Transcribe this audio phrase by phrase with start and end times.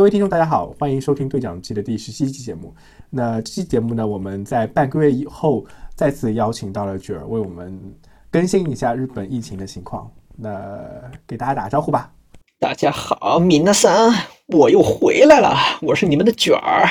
[0.00, 2.74] 各位听众，大家好，欢迎收听对讲机的第十七期节目。
[3.10, 5.62] 那这期节目呢，我们在半个月以后
[5.94, 7.78] 再次邀请到了卷儿，为我们
[8.30, 10.10] 更新一下日本疫情的情况。
[10.38, 10.80] 那
[11.26, 12.10] 给大家打个招呼吧。
[12.58, 14.10] 大家好，米娜桑，
[14.46, 16.88] 我又回来了，我是你们的卷儿，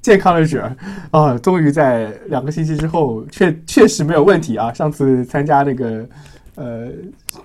[0.00, 0.76] 健康的卷儿
[1.10, 4.72] 啊，终于在两个星期之后，确确实没有问题啊。
[4.72, 6.08] 上次参加那个
[6.54, 6.92] 呃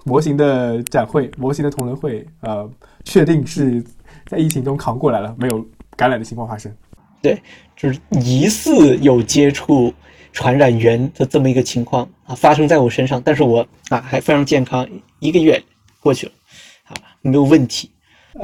[0.03, 2.69] 模型的展会，模型的同人会，呃，
[3.03, 3.83] 确定是。
[4.31, 5.61] 在疫情中扛过来了，没有
[5.97, 6.73] 感染的情况发生。
[7.21, 7.37] 对，
[7.75, 9.93] 就是疑似有接触
[10.31, 14.87] 传染源的这么一个情况啊，发生在我身上，但是我啊还非常健康，
[15.19, 15.61] 一个月
[15.99, 16.31] 过去了，
[16.87, 17.91] 啊，没有问题。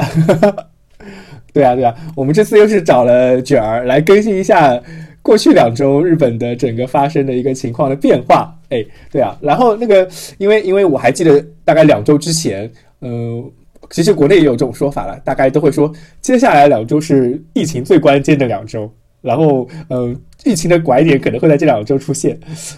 [1.54, 4.78] 对啊，对啊，我们这次又是找了卷儿来更新一下
[5.22, 8.54] 过去两周日本的整个发生的一个情况的变化。
[8.68, 10.06] 哎，对啊，然后那个，
[10.38, 13.50] 因为因为我还记得大概两周之前，嗯。
[13.90, 22.38] 其实国内也有这种说法了，大概都会说接下来两周是疫情最关键的两周，然后嗯，疫情的拐点可能会在这两周出现，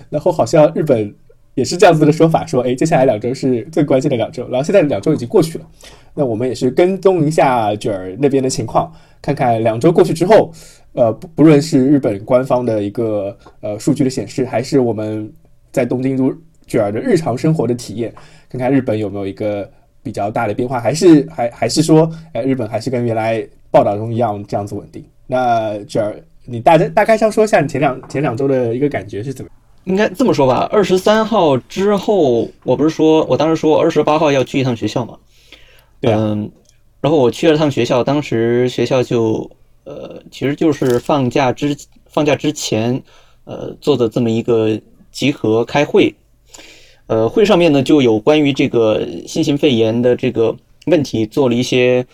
[0.10, 1.14] 然后好像日本
[1.56, 5.66] 也是这样子的说法，说哎，接下来两周是最关键的两周，然后现在两周已经过去了，
[6.14, 10.52] 那我们也是跟踪一下卷儿那边的情况，看看两周过去之后，
[10.94, 15.32] 呃，不不论是日本官方的一个呃数据的显示，还是我们
[15.72, 16.34] 在东京都
[16.68, 18.14] 卷儿的日常生活的体验，
[18.48, 19.70] 看看日本有没有一个。
[20.02, 25.04] 比较大的变化，还是还还是说，哎，日本还是跟原来报道中一样这样子稳定。
[25.28, 29.52] 那这儿你大概大概上说一下你前两前两周的一个感觉是怎么？
[29.86, 30.68] 应该这么说吧。
[30.72, 35.18] 二十三号之后，我不是说我当时说二十八号要去一趟学校嘛？
[36.02, 36.50] 嗯，
[37.02, 39.50] 然后我去了趟学校，当时学校就
[39.84, 41.76] 呃，其实就是放假之
[42.08, 43.02] 放假之前
[43.46, 44.80] 呃做的这么一个
[45.12, 46.14] 集合开会。
[47.10, 50.56] 呃，会上面呢就有关于这个新型肺炎的这个
[50.86, 52.06] 问题做了一些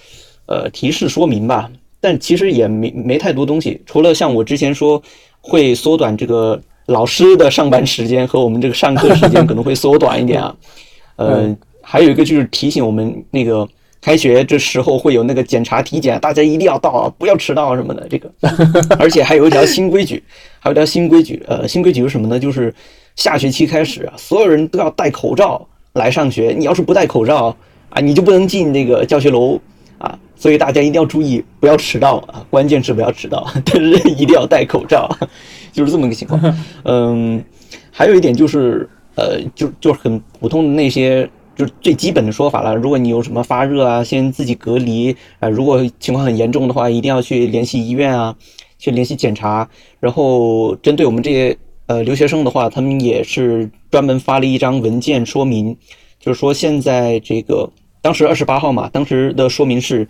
[0.46, 1.70] 呃提示说明吧，
[2.00, 5.04] 但其实也没没太多东西，除了像我之前说
[5.42, 10.56] 会缩短这个老师的上班时间和我们这个上课时间可能会缩短一点啊，
[11.18, 13.68] 呃，还有一个就是提醒我们那个
[14.00, 18.32] 开学这时候会有那个检查体检，大家一定要到啊，不要迟到什么的这个，
[18.98, 20.24] 而且还有一条新规矩，
[20.58, 22.40] 还有一条新规矩，呃，新规矩是什么呢？
[22.40, 22.74] 就是。
[23.16, 26.54] 下学期开始啊，所有人都要戴口罩来上学。
[26.58, 27.56] 你要是不戴口罩
[27.90, 29.60] 啊，你就不能进那个教学楼
[29.98, 30.18] 啊。
[30.36, 32.46] 所以大家一定要注意，不要迟到啊。
[32.50, 35.10] 关键是不要迟到， 但是一定要戴口罩，
[35.72, 36.42] 就是这么个情况。
[36.84, 37.42] 嗯，
[37.90, 42.76] 还有一点就是，呃，就就是很普通的那些，就是最基本的说法了。
[42.76, 45.48] 如果你有什么发热啊，先自己隔离啊。
[45.48, 48.36] 如果情况很严重的话，一定要去联系医院啊，
[48.78, 49.70] 去联系检查。
[50.02, 51.58] 然后针对我们这些。
[51.88, 55.78] 呃，留学生的话，他们也是专门发了一张文件说明，
[56.20, 60.08] 就是说现在这个当时二十八号嘛，当时的说明是，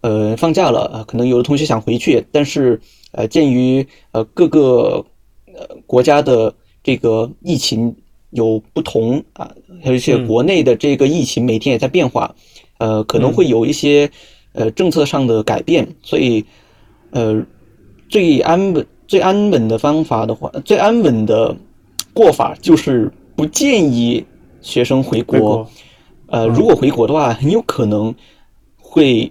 [0.00, 2.80] 呃，放假了可能有的同学想回去，但是
[3.12, 5.04] 呃，鉴于呃各个
[5.46, 6.52] 呃国家的
[6.82, 7.94] 这个疫情
[8.30, 9.48] 有不同啊，
[9.84, 12.34] 而且国内的这个疫情每天也在变化，
[12.78, 14.10] 呃，可能会有一些
[14.54, 16.44] 呃政策上的改变，所以
[17.12, 17.40] 呃
[18.08, 18.84] 最安稳。
[19.12, 21.54] 最安稳的方法的话，最安稳的
[22.14, 24.24] 过法就是不建议
[24.62, 25.68] 学生回国。
[26.28, 28.14] 呃，如果回国的话，很有可能
[28.78, 29.30] 会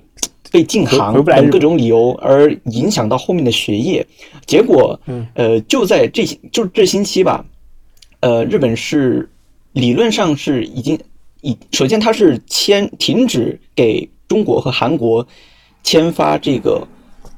[0.52, 4.06] 被禁航等各种理由而影响到后面的学业。
[4.46, 5.00] 结果，
[5.34, 7.44] 呃，就在这就这星期吧，
[8.20, 9.28] 呃，日本是
[9.74, 10.96] 理论上是已经
[11.41, 15.25] 已首先它是签停止给中国和韩国
[15.81, 16.88] 签发这个。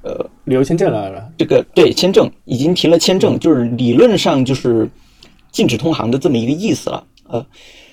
[0.04, 4.88] 呃，旅游签证来了，这个对签证已经停了签证，就是理论上就是
[5.52, 7.04] 禁止通航的这么一个意思了。
[7.30, 7.46] 呃，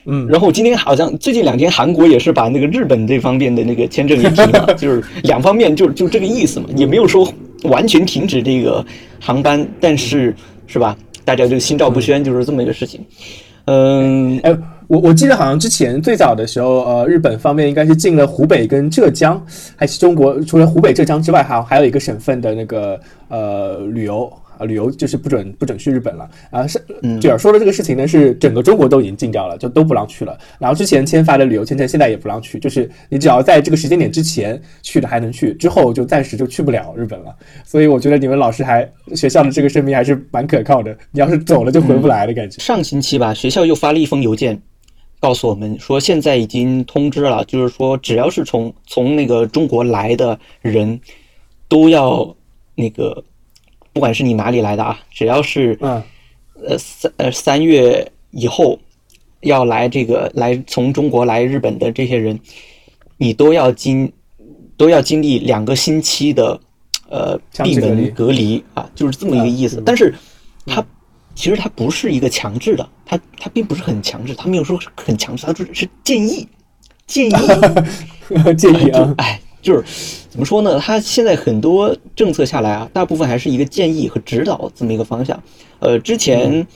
[0.06, 8.84] 嗯，然后今天好像最近两天韩国也是把那个日本这方面的那个签证也停了， 就是两方面就就这个意思嘛，也没有说完全停止这个
[9.21, 10.34] 航班，但是
[10.66, 10.97] 是吧？
[11.24, 13.01] 大家就心照不宣，就是这么一个事情。
[13.66, 14.59] 嗯，哎。
[14.91, 19.41] 我我记得好像之前最早的时候，呃，日本方面应该是进了湖北跟浙江，
[19.77, 22.98] 还是中国除了湖北、浙江之外，还还有一个省份的那个
[23.28, 24.25] 呃旅游
[24.59, 26.66] 啊，旅游就是不准不准去日本了啊。
[26.66, 26.83] 是
[27.21, 30.37] 卷儿说的这个事情呢，是整个中国都已经禁掉了，就都不让去了。
[30.59, 37.33] 然后之前签发的旅游签证现在也不让去，就是你只要在这个时间点之前去的还能去，之后就暂时就去不了日本了。
[37.65, 40.93] 所以我觉得你们老师还学校的这个声明还是蛮可靠的。
[41.13, 42.59] 你要是走了就回不来的感觉。
[42.59, 44.60] 上星期吧，学校又发了一封邮件。
[45.21, 50.99] 告诉我们说，现在已经通知了，就是说，只要是从从那个中国来的人，
[51.69, 52.34] 都要
[52.75, 53.22] 那个，
[53.93, 56.03] 不管是你哪里来的啊，只要是嗯，
[56.67, 58.78] 呃三呃三月以后
[59.41, 62.41] 要来这个来从中国来日本的这些人，
[63.19, 64.11] 你都要经
[64.78, 66.59] 都要经历两个星期的
[67.11, 69.83] 呃闭门隔离啊，就是这么一个意思。
[69.84, 70.15] 但是
[70.65, 70.83] 它
[71.41, 76.47] 其实它不是一个强制的，它它并不是很强制，它没有说很强制，它就是建议
[77.07, 77.34] 建议
[78.59, 79.83] 建议啊，哎，就是
[80.28, 80.78] 怎么说呢？
[80.78, 85.42] 它现在很多政策下来啊，大部分还是一个建议和指导这么一个方向。
[85.78, 86.66] 呃，之前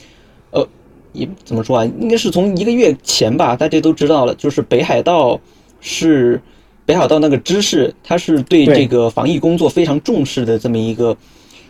[0.51, 0.67] 呃
[1.13, 1.85] 也怎么说啊？
[2.01, 5.39] 应该是从一个月前吧，大家都知道了，就是北海道
[5.83, 6.41] 是。
[6.87, 11.17] 北海道那个知识，他是对这个防疫工作非常重视的这么一个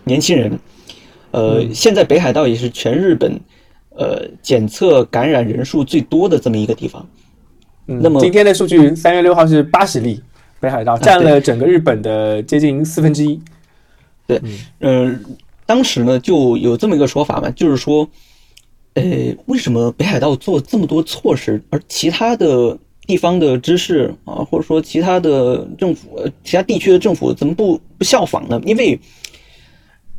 [0.02, 0.58] 年轻人。
[1.34, 3.40] 呃，现在北海道也是全日本
[3.90, 7.04] 呃检测感染人数最多的这么一个地方。
[7.86, 10.20] 那么今天的数据，三月六号是八十例，
[10.60, 13.40] 北海道占了整个日本的接近四分之一。
[14.26, 14.40] 对，
[14.80, 15.20] 嗯，
[15.66, 18.08] 当时呢就有这么一个说法嘛，就是说，
[18.94, 19.02] 呃，
[19.46, 22.78] 为什么北海道做这么多措施，而其他的？
[23.06, 28.58] 地方的知识啊，或者说其他的政府、其他地区的政府怎么不不效仿呢？
[28.64, 28.98] 因为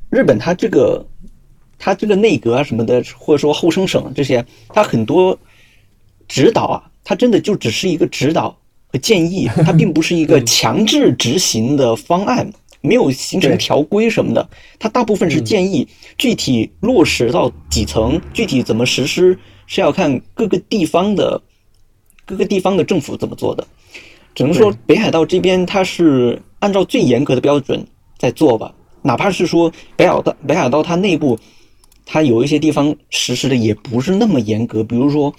[0.09, 1.05] 日本它这个、
[1.77, 5.37] 它这个内阁啊什么的，或者说后生省这些，它很多
[6.27, 8.57] 指导啊，它真的就只是一个指导
[8.87, 14.49] 和建议，它并不是一个 强制执行的方案，没有形成条规什么的。
[14.79, 15.87] 它大部分是建议，
[16.17, 19.37] 具体落实到几层，具体怎么实施
[19.67, 21.41] 是要看各个地方的。
[22.27, 23.67] 各个地方的政府怎么做的，
[24.33, 27.85] 只能说北海道这边它是按照最严格的标准
[28.17, 28.73] 在做吧。
[29.05, 31.37] 哪怕是说北海道北海道它内部，
[32.07, 34.83] 它有一些地方实施的也不是那么严格。
[34.83, 35.29] 比如说，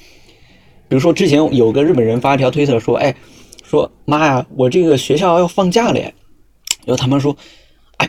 [0.89, 3.13] 比如说之前有个日本人发一条推特说：“哎，
[3.65, 6.01] 说妈呀，我这个学校要放假了。”
[6.87, 7.37] 然后他们说
[7.99, 8.09] ：“哎，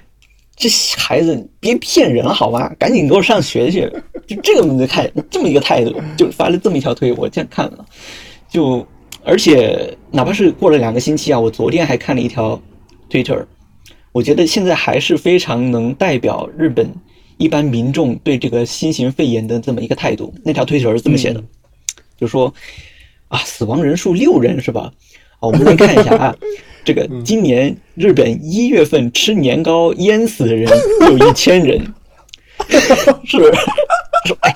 [0.55, 2.71] 这孩子别骗人好吗？
[2.77, 3.91] 赶紧给我上学去！”
[4.27, 7.83] 就这个态这么一个态度，就发了这么一条推，我这样看了。
[8.47, 8.85] 就，
[9.23, 12.61] 而且哪怕是过了两个星期啊，我昨天还看了一条
[13.09, 13.43] Twitter，
[14.11, 16.91] 我觉得现在还是非常能代表日本
[17.37, 20.33] 一般民众对这个新型肺炎的这么一个态度。
[20.43, 21.43] 那条 Twitter 是这么写的，
[22.17, 22.53] 就说
[23.27, 24.91] 啊，死亡人数六人是吧？
[25.39, 26.35] 啊，我们来看一下啊，
[26.83, 30.67] 这个今年日本一月份吃年糕淹死的人
[31.11, 31.79] 有一千人，
[33.23, 33.37] 是，
[34.25, 34.55] 说哎，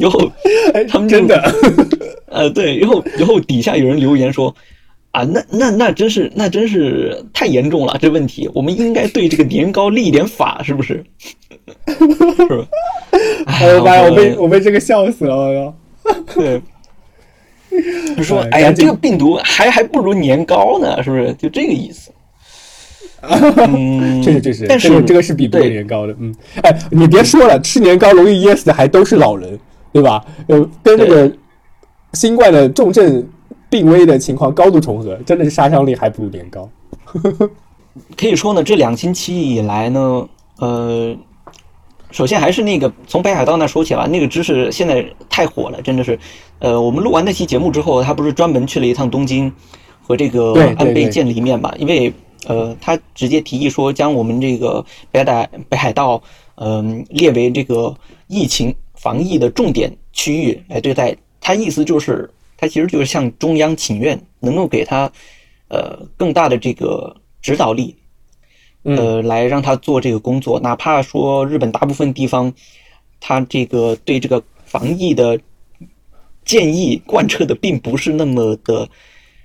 [0.00, 0.30] 然后
[0.88, 1.54] 他们真的。
[2.32, 4.54] 呃，对，然后然后底下有人留言说，
[5.12, 11.04] 啊，那那那真是那真是太严重了，这问题，我们应该对这个年糕立一点法，是不是？
[11.86, 12.66] 是吧？
[13.46, 15.74] 哎呦妈呀，我被我被这个笑死了，我
[16.04, 16.14] 靠！
[16.40, 16.62] 对，
[18.22, 21.34] 说，哎呀，这个病毒还还不如年糕呢，是不是？
[21.34, 22.10] 就这个意思。
[23.22, 26.14] 嗯，确实确实，但是这个是比不过年糕的。
[26.20, 29.58] 嗯，哎，你别说了，吃年糕容易噎死的还都是老人，
[29.92, 30.24] 对吧？
[30.46, 31.30] 呃，跟那个。
[32.14, 33.24] 新冠的重症
[33.70, 36.68] 病危的情况高度重合，真的是杀伤力还不如年糕。
[38.16, 40.28] 可以说呢，这两星期以来呢，
[40.58, 41.16] 呃，
[42.10, 46.18] 首先还是那个从北海道那说起吧，那个知识现在太火了，真的是。
[46.58, 49.50] 呃，我们录完那期节目之后，他不是专门去了一趟东京
[50.02, 51.72] 和这个安倍见了一面嘛？
[51.78, 52.12] 因为
[52.46, 56.22] 呃，他直接提议说将我们这个北海北海道
[56.56, 57.94] 嗯列为这个
[58.26, 61.16] 疫情防疫的重点区域来对待。
[61.40, 65.10] 他意思就是，他其实就是向中央请愿，能够给他，
[65.68, 67.96] 呃，更大的这个指导力，
[68.82, 70.60] 呃，来让他做这个工作。
[70.60, 72.52] 哪怕说日本大部分地方，
[73.18, 75.40] 他这个对这个防疫的
[76.44, 78.86] 建议贯彻的并不是那么的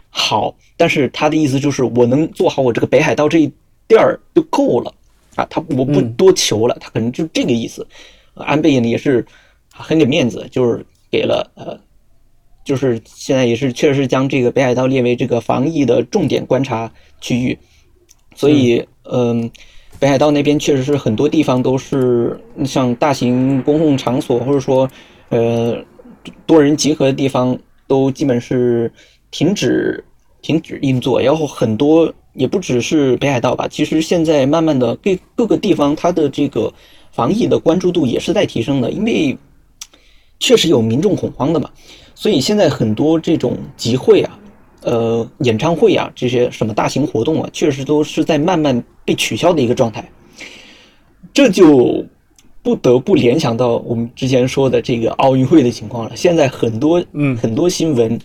[0.09, 3.49] 好，但是他的意思就是，我能做好我这个北海道这一
[3.87, 4.93] 地儿就够了
[5.35, 7.87] 啊，他我不多求了，他可能就这个意思。
[8.33, 9.25] 安倍呢也是
[9.71, 11.79] 很给面子，就是给了呃。
[12.65, 16.91] 就是现在也是确实是将这个北海道列为这个防疫的重点观察
[17.21, 17.57] 区域，
[18.35, 19.49] 所以嗯，
[19.99, 24.89] 北海道那边确实是很多地方都是像大型公共场所或者说
[25.29, 25.77] 呃
[26.47, 27.57] 多人集合的地方
[27.87, 28.91] 都基本是
[29.29, 30.03] 停止
[30.41, 36.73] 停止运作，然后很多也不只是北海道吧，其实现在慢慢的各各个地方它的这个
[37.11, 39.37] 防疫的关注度也是在提升的，因为
[40.39, 41.69] 确实有民众恐慌的嘛。
[42.15, 44.39] 所以现在很多这种集会啊，
[44.81, 50.09] 呃，演唱会啊，这些什么大型活动啊，确实都是在慢慢被取消的一个状态。
[51.33, 52.03] 这就
[52.63, 56.15] 不得不联想到我们之前说的这个奥运会的情况了。
[56.15, 58.17] 现在很多嗯很多新闻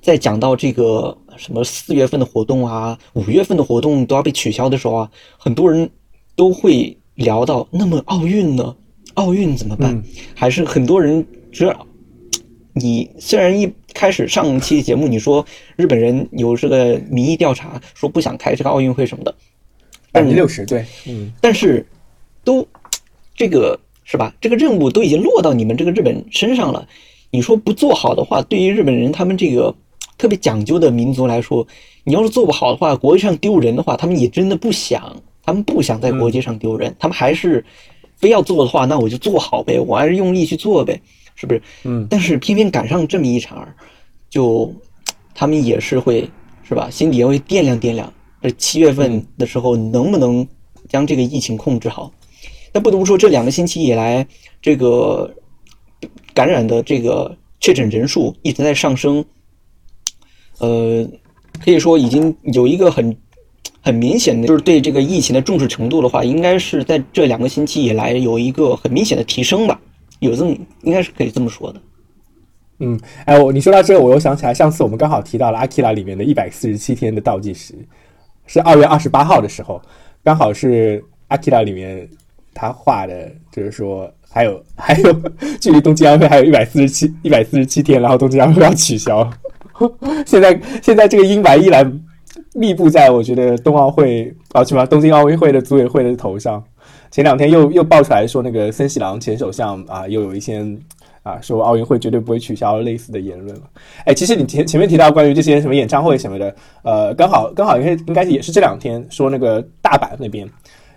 [0.00, 5.88] 在讲到这个什么四月份的活动啊，五月份的活动都要被取消的时候啊，很多人
[6.34, 8.74] 都会聊到，那么奥运呢？
[9.14, 10.02] 奥运怎么办？
[10.34, 11.86] 还是很多人知道。
[12.78, 15.44] 你虽然一开始上期节目你说
[15.76, 19.34] 日本人有这个民意调查，说不想开这个奥运会什么的，
[20.12, 21.84] 百分之六十对，嗯，但是
[22.44, 22.66] 都
[23.34, 24.34] 这个是吧？
[24.40, 26.86] 这个任务都已经落到你们这个日本身上了，
[27.30, 29.74] 你说不做好的话，对于日本人他们这个
[30.16, 31.66] 特别讲究的民族来说，
[32.04, 37.64] 你要是做不好的话，国际上丢人的话，他们也真的不想，他们不想在国际上丢人，他们还是。
[38.20, 41.00] 非要做的话，那我就做好呗，我还是用力去做呗，
[41.38, 41.62] 是不是？
[41.84, 42.06] 嗯。
[42.10, 43.66] 但是偏偏赶上这么一场，
[44.28, 44.74] 就
[45.34, 46.28] 他们也是会，
[46.62, 46.90] 是吧？
[46.90, 50.46] 心底也会掂量掂量，这七月份的时候能不能
[50.88, 52.12] 将这个疫情控制好？
[52.72, 54.26] 但不得不说，这两个星期以来，
[54.60, 55.32] 这个
[56.34, 59.24] 感染的这个确诊人数一直在上升，
[60.58, 61.08] 呃，
[61.64, 63.16] 可以说已经有一个很。
[63.80, 69.80] 很明显的就是对这个疫情的重视程度的话，应该是在这两个星期以来有一个很明显的提升吧，
[70.20, 70.50] 有这么
[70.82, 71.80] 应该是可以这么说的。
[72.80, 77.74] 嗯，哎，我你说到这个，我又想起来，上次我们刚好提到了《阿基拉》里面的一百四十七天的倒计时，
[78.46, 79.82] 是二月二十八号的时候，
[80.22, 82.08] 刚好是《阿基拉》里面
[82.54, 85.12] 他画的，就是说还有还有
[85.60, 89.28] 距离东京奥运会还有一百四十七一百四十七天，然后东京奥运会要取消，
[90.24, 92.00] 现在现在这个阴霾依然。
[92.54, 96.62] 密布在我觉得冬奥会啊，什么东京奥运会的组委会的头上。
[97.10, 100.64] 前两天又又爆出来说，那个森喜朗前首相啊，又有一些
[101.22, 103.62] 啊说奥运会绝对不会取消类似的言论了。
[104.04, 110.48] 哎，其实你前前面提到关于这些什么演唱会什么的，呃，刚好刚好应该应该也是这两天说那个大阪那边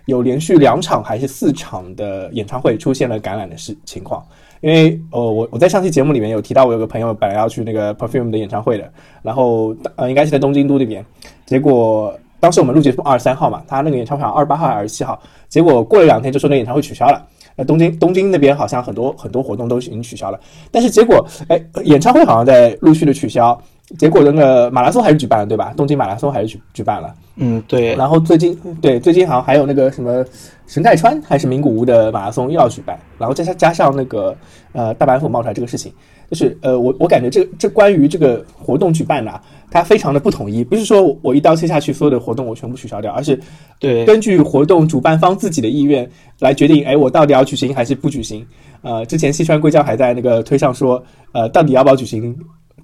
[0.06, 4.24] 有连续两场还是四场的演唱会出现了感染的事情况。
[4.60, 8.88] 因为呃，我我在上期节目里面有提到，我有个朋友本来要去那个 Perfume 的演唱会的，
[9.20, 11.04] 然后呃，应该是在东京都那边，
[11.44, 15.16] 结果当时我们录节目二十三号嘛，他那个演唱会二十八号还是二十七号，
[15.48, 17.24] 结果过了两天就说那演唱会取消了。
[17.54, 20.40] 那东京东京那边好像很多很多活动都已经取消了，
[20.72, 23.56] 但是结果哎，演唱会好像在陆续的取消。
[23.98, 25.72] 结果那个马拉松还是举办了，对吧？
[25.76, 27.14] 东京马拉松还是举举办了。
[27.36, 27.94] 嗯，对。
[27.94, 30.24] 然后最近，对最近好像还有那个什么
[30.66, 32.98] 神奈川还是名古屋的马拉松又要举办。
[33.18, 34.34] 然后加加加上那个
[34.72, 35.92] 呃大阪府冒出来这个事情，
[36.32, 39.38] 就是呃我我感觉这这关于这个活动举办呢，
[39.70, 40.64] 它非常的不统一。
[40.64, 43.38] 不是说我一刀切下去，所有的活动我全部取消掉，而是
[43.78, 48.46] 对根据活动主办方自己的意愿来决定，哎，我到底要举行还是不举行？
[48.80, 52.34] 呃，之前西川贵教还在那个推上说，呃，到底要不要举行？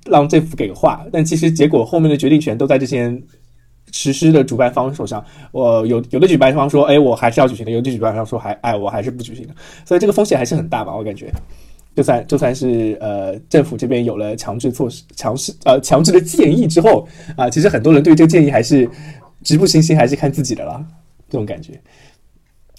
[0.06, 3.10] 让政府给个话，但其实结果后面的决定权都在这些
[3.92, 5.22] 实施的主办方手上。
[5.52, 9.54] 我有有的举办方说，哎，我还是要举行的；有的举办方说，还哎，我还是不举行的。
[9.84, 10.94] 所以这个风险还是很大吧？
[10.94, 11.30] 我感觉，
[11.98, 18.88] 就算就算是呃政府这边有了强制措施、强势呃强制的建议之后啊，其实很多人对这个建议还是
[19.42, 20.80] 直不行心，还是看自己的了。
[21.28, 21.72] 这种感觉。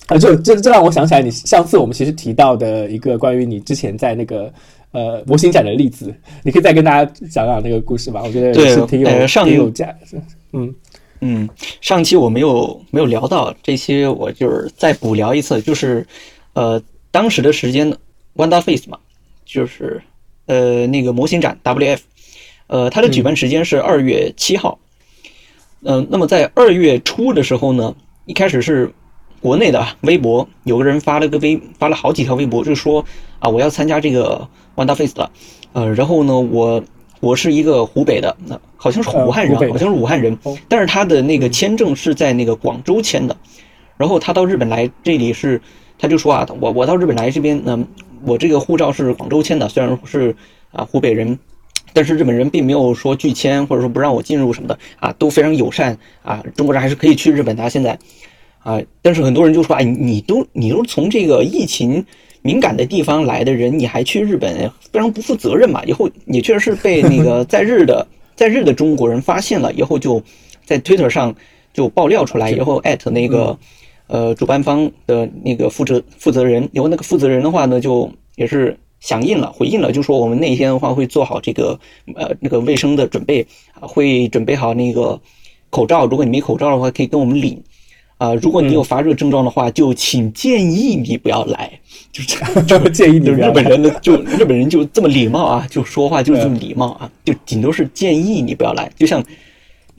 [0.08, 4.50] 啊，就这这让我想起来，你上次我们其实提到的一个关于你之前在那个
[4.92, 8.22] 呃模型展的例子，你可以再跟大家讲讲那个故事吧？
[8.24, 10.22] 我觉得是挺有挺有价值。
[10.54, 10.74] 嗯
[11.20, 11.50] 嗯，
[11.82, 16.08] 上期我没有没有聊到这期，我就是再补聊一次，就是
[16.54, 17.94] 呃当时的时间
[18.36, 18.98] ，Wanda Face 嘛，
[19.52, 20.02] 就是
[20.46, 22.00] 呃那个模型展 WF，
[22.68, 24.78] 呃它的举办时间是二月七号。
[25.82, 28.94] 嗯，那么在二月初的时候呢，一开始是。
[29.42, 33.06] 国内的微博有个人发了个微，发了好几条微博，就说
[33.40, 35.32] 啊，我要参加这个 Wanda Face 的，
[35.72, 36.84] 呃，然后呢，我
[37.22, 40.38] 我是一个湖北的，那好像是武汉人，好像是武汉人，
[40.68, 43.38] 但是他的那个签证是在那个广州签的，
[43.96, 45.62] 然后他到日本来这里是，
[45.98, 47.88] 他就说啊，我我到日本来这边，嗯，
[48.26, 50.36] 我这个护照是广州签的，虽然是
[50.72, 51.38] 啊湖北人，
[51.94, 57.98] 但是日本人并没有说拒签或者说不让我进入什么的啊，都非常友善啊，中国人还是可以去日本的，现在。
[58.62, 58.78] 啊！
[59.02, 62.06] 但是很多人就说：“哎，你都你都从这个疫情
[62.42, 65.82] 敏感的地方来的人，你还去日本，非常不负责任嘛！
[65.86, 70.22] 以后你确实是被那个在日的在日的中国人发现了，以后就
[70.66, 71.34] 在 Twitter 上
[71.74, 73.58] 就爆料出来，以后艾特那个
[74.10, 81.80] 呃主办方的那个负责负责人，然后那个负责人的话呢，就也是响应了，回应了，就说我们那一天的话会做好这个
[82.16, 83.48] 呃那个卫生的准备
[83.80, 85.18] 啊，会准备好那个
[85.70, 87.64] 口罩，如果你没口罩的话，可以跟我们领。”
[88.20, 91.72] 啊，如果你有发热症状的话，就请建议你不要来，
[92.12, 92.22] 就
[92.68, 93.30] 这么建议你。
[93.30, 98.92] 日本人的就日本人就这么礼貌啊，就说话就是这么礼貌啊，就顶多是建议你不要来。
[98.98, 99.24] 就像，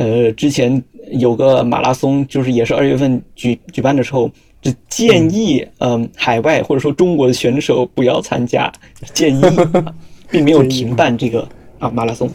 [0.00, 4.30] 呃，之前有个马拉松，就是也是二月份举举办的时候，
[4.62, 8.73] 就建议嗯海外或者说中国的选手不要参加，
[9.12, 9.42] 建议，
[10.33, 11.47] 并没有停办这个
[11.78, 12.30] 啊马拉松。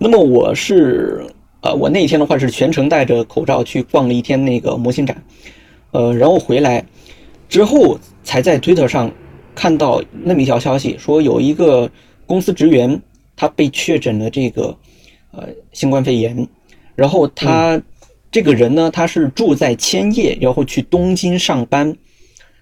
[0.00, 1.24] 那么我是。
[1.60, 5.20] 呃，我那一天的话是全程戴着口罩去逛了一天那个模型展，
[5.90, 6.84] 呃，然后回来
[7.48, 9.10] 之后才在推特上
[9.56, 11.90] 看到那么一条消息，说有一个
[12.26, 13.02] 公司职员
[13.34, 14.72] 他被确诊了这个
[15.38, 16.46] 呃新冠肺炎，
[16.94, 17.80] 然后他
[18.30, 21.96] 这个人呢，他是住在千叶，然后去东京上班，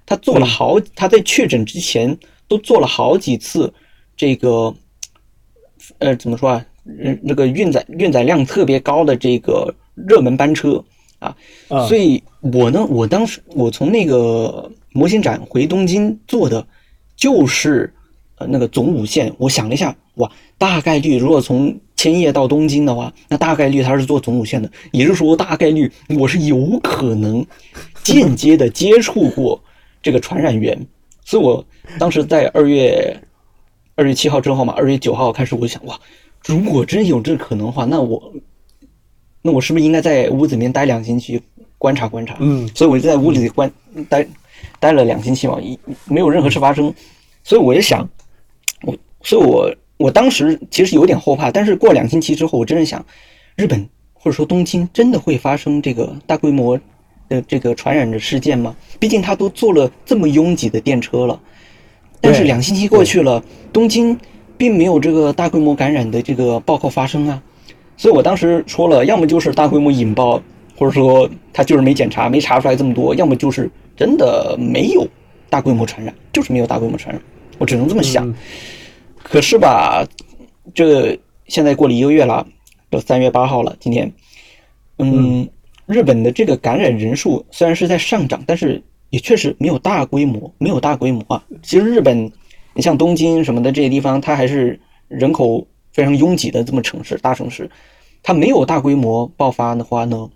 [0.05, 2.17] 他做了好，他在确诊之前
[2.47, 3.73] 都做了好几次
[4.17, 4.75] 这个
[5.99, 6.65] 呃怎么说啊？
[6.85, 10.85] 嗯，那个运载运载量特别高的这个热门班车
[11.19, 11.37] 啊，
[11.89, 16.65] 所以我呢，我当时我从那个模型展回东京坐的，
[17.17, 17.93] 就是
[18.37, 19.35] 呃那个总武线。
[19.39, 27.45] 我想了一下，哇，大概率如果从千叶到东京的话，那大概率他是坐总武线的，也就是说大概率我是有可能
[28.03, 29.61] 间接的接触过
[30.03, 30.79] 这个传染源。
[31.25, 31.65] 所以我
[31.99, 33.21] 当时在二月
[33.97, 35.99] 二月七号之后嘛，二月九号开始我就想，哇。
[36.45, 38.33] 如果真有这可能的话，那我，
[39.43, 41.43] 那我是不是应该在屋子里面待两星期
[41.77, 42.37] 观察观察？
[42.39, 43.69] 嗯，所以我就在屋里观
[44.09, 44.25] 待
[44.79, 46.95] 待了两星期嘛，一没有任何事发生，
[47.43, 48.09] 所以我就想，
[48.83, 53.05] 我，所以我我当时其实有点后怕，但是过两星期之后，我真的想，
[53.57, 56.79] 日本或者说东京真的会发生这个大规模
[57.29, 58.75] 的这个传染的事件吗？
[58.99, 61.41] 毕竟他都坐了这么拥挤的电车了，
[62.21, 64.19] 但是两星期过去了，东京。
[64.59, 67.43] 并没有这个大规模感染的这个报告发生啊，
[67.95, 70.41] 所以我当时说了，要么就是大规模引爆，
[70.79, 75.07] 或者说他就是没检查，没查出来这么多，要么就是真的没有
[75.51, 77.23] 大规模传染，就是没有大规模传染，
[77.59, 78.35] 我只能这么想。
[79.29, 80.07] 可是吧，
[80.75, 81.19] 这
[81.49, 82.47] 现在过了一个月了，
[82.91, 84.13] 都三月八号了，今天，
[84.99, 85.49] 嗯，
[85.87, 91.45] 日本的这个感染人数虽然是在上涨，但是也确实没有大规模，没有大规模啊。
[91.63, 92.33] 其实日本。
[92.79, 94.79] 你像东京什么的这些地方，它还是
[95.09, 97.71] 人口非常拥挤的这么城市，大城市，
[98.23, 100.29] 它没有大规模爆发的话呢，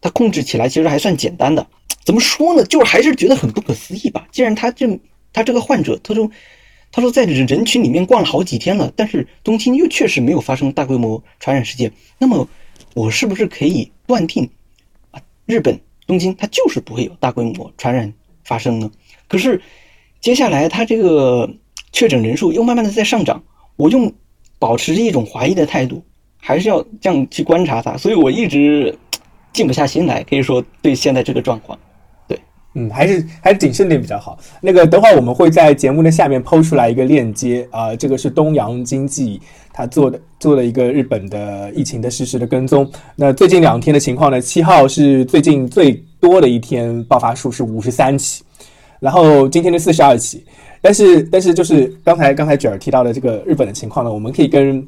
[0.00, 1.66] 它控制起来其实还算简单的。
[2.02, 2.64] 怎么说呢？
[2.64, 4.26] 就是还是觉得很不可思议吧。
[4.32, 4.98] 既然他这
[5.34, 6.26] 他这个患者，他说
[6.96, 12.48] 他说在人群里面逛了好几天了，但是东京又确实没有发生大规模传染事件，那么
[12.94, 14.48] 我是不是可以断定
[15.10, 18.10] 啊，日本东京它就是不会有大规模传染
[18.44, 18.90] 发生呢？
[19.28, 19.60] 可是
[20.22, 21.54] 接下来它这个。
[21.92, 23.42] 确诊人数又慢慢的在上涨，
[23.76, 24.12] 我用
[24.58, 26.02] 保持着一种怀疑的态度，
[26.36, 28.94] 还是要这样去观察它，所以我一直
[29.54, 31.78] 静不下心来，可以说对现在这个状况，
[32.78, 34.38] 嗯，还是还是谨慎点比较好。
[34.60, 39.40] 那个等会儿我们会在节目的下面抛出来一个链接啊，这个是东阳经济
[39.72, 42.86] 他做的做了一个日本的疫情的实时的跟踪。
[43.16, 48.44] 那最近两天的情况呢，七号是最近最多的一天，爆发数是五十三起，
[49.00, 50.44] 然后今天的四十二起。
[50.82, 54.86] 但是，但是就是刚才刚才卷儿提到的这个日本的情况呢，我们可以跟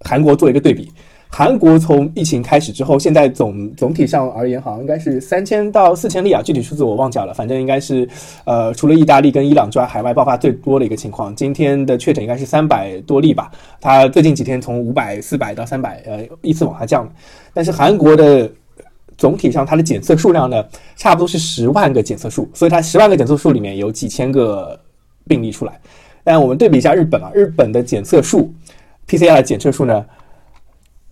[0.00, 0.92] 韩国做一个对比。
[1.34, 8.06] 韩国从疫情开始之后，现在总总体上而言，好像应该是三千到四千例啊，具体数字我忘掉了，反正应该是
[8.44, 11.34] 呃，除了意大利跟伊朗之外，海外爆发最多的一个情况。
[11.34, 17.10] 今天的确诊应该是三百多例吧，它最近几天从五百、四百到三百，呃，依次往下降。
[17.54, 18.50] 但是韩国的
[19.16, 20.62] 总体上它的检测数量呢，
[20.96, 24.78] 差不多是十万个检测数，所以它十万个检测数里面有几千个。
[25.24, 25.80] 病例出来，
[26.24, 28.52] 但我们对比一下日本啊，日本的检测数
[29.08, 30.04] ，PCR 检测数呢，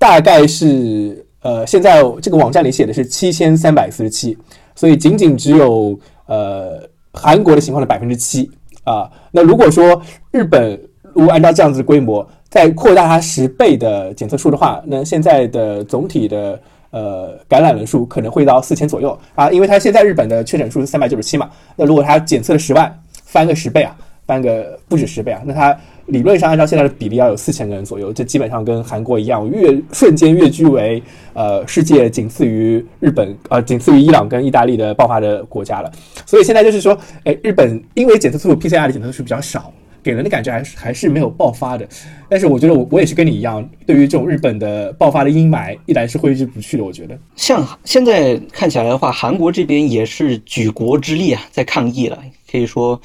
[0.01, 4.37] 大概是呃，现在这个网站里写的是七千三百四十七，
[4.75, 8.51] 所以仅仅只有呃韩国的情况的百分之七
[8.83, 9.09] 啊。
[9.31, 10.81] 那如果说日本
[11.15, 16.59] 如果按照这样子规模再扩大它十倍的检测数的话，那现在的总体的
[16.91, 22.93] 呃感染人数可能会到四千左右啊，因为它现在日本的确诊数是三百九十七嘛，那如果它检测了十万。
[23.33, 25.79] 翻个十倍啊，翻个不止十倍啊，那它
[26.11, 35.91] 理论上按照现在的比例要有四千个人左右，这基本上跟韩国一样，越瞬间跃居为呃世界仅次于日本呃，仅次于伊朗跟意大利的爆发的国家了。
[36.27, 41.89] 所以现在就是说，哎，日本因为检测数 PCR 的检测数比较少，给人的感觉还是还是没有爆发的。
[42.29, 46.85] 但是我觉得我我也是跟你一样，对于这种日本的爆发的阴霾，依然是挥之不去的。
[46.85, 52.19] 我觉得，像现在看起来的话，韩国这边也是举国之力啊，在抗议了。
[52.51, 53.01] 可以说，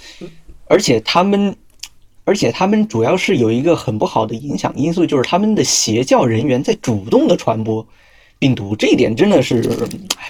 [0.67, 1.55] 而且他们，
[2.25, 7.87] 而且他们主要是有一个很不好的影响因素，就是他们的邪教人员在主动的传播
[8.39, 9.61] 病毒，这一点真的是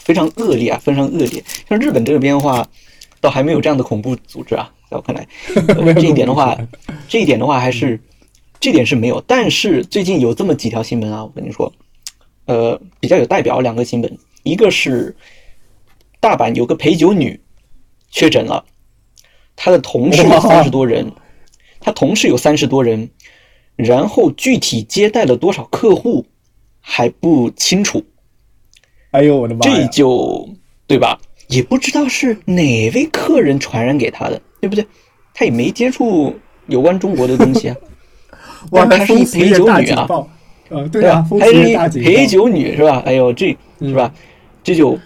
[0.01, 1.43] 非常恶劣啊，非常恶劣。
[1.67, 2.67] 像日本这边的话，
[3.19, 5.25] 倒还没有这样的恐怖组织啊，在我看来，
[5.93, 6.55] 这一点的话，
[7.07, 7.99] 这一点的话还是，
[8.59, 9.19] 这点是没有。
[9.25, 11.71] 但是最近有这么几条新闻啊，我跟你说，
[12.45, 15.15] 呃，比较有代表两个新闻，一个是
[16.19, 17.39] 大阪有个陪酒女
[18.11, 18.63] 确诊了。
[19.55, 21.09] 她的同事有三十多人，
[21.85, 23.07] 他同事有三十多人，
[23.75, 26.25] 然后具体接待了多少客户
[26.81, 28.03] 还不清楚。
[29.11, 29.59] 哎呦我的妈！
[29.61, 30.49] 这就
[30.87, 31.21] 对吧？
[31.47, 34.83] 也不知道是哪位客人传染给他的，对不对？
[35.31, 36.33] 他也没接触
[36.65, 37.75] 有关中国的东西啊。
[38.71, 40.07] 哇，还是一陪酒女啊！
[40.69, 43.03] 呃，对啊，还是一陪酒女是吧？
[43.05, 44.11] 哎呦，这是吧？
[44.63, 44.97] 这就，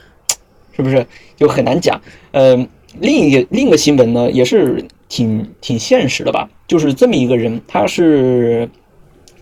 [0.71, 2.01] 是不是就很难讲？
[2.31, 2.55] 呃，
[3.01, 6.49] 另一个另一个新闻呢，也是挺挺现实的吧？
[6.65, 8.69] 就是这么一个人，他是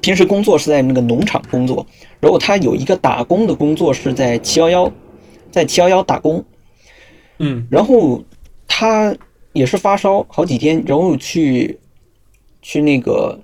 [0.02, 1.86] 平时工作是在那个农场工作，
[2.20, 4.92] 然后他有一个打工的工作是在七幺幺，
[5.52, 6.44] 在七幺幺打工，
[7.38, 8.24] 嗯，然后
[8.68, 9.16] 他
[9.54, 11.78] 也是发烧好几天，然后去
[12.64, 13.40] 去那个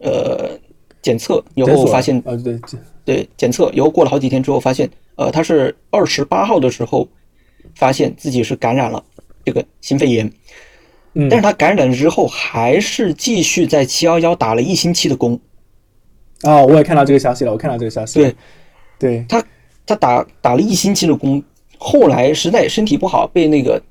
[0.00, 0.58] 呃
[1.02, 2.58] 检测以后发现，啊对
[3.04, 4.88] 对检测以后过了好几天之后发现。
[5.16, 7.06] 呃，他是二十八号的时候
[7.76, 9.04] 发现自己是感染了
[9.44, 10.32] 这个新肺炎，嗯，
[11.14, 15.38] 但是他感染了之后还是继续在七幺幺打了一星期的工。
[16.42, 18.20] 哦，我也看到这个消息了，我看到这个消息。
[18.20, 18.34] 对，
[18.98, 19.44] 对他
[19.86, 21.42] 他打打了一星期的工，
[21.78, 23.82] 后来实在身体不好，被那个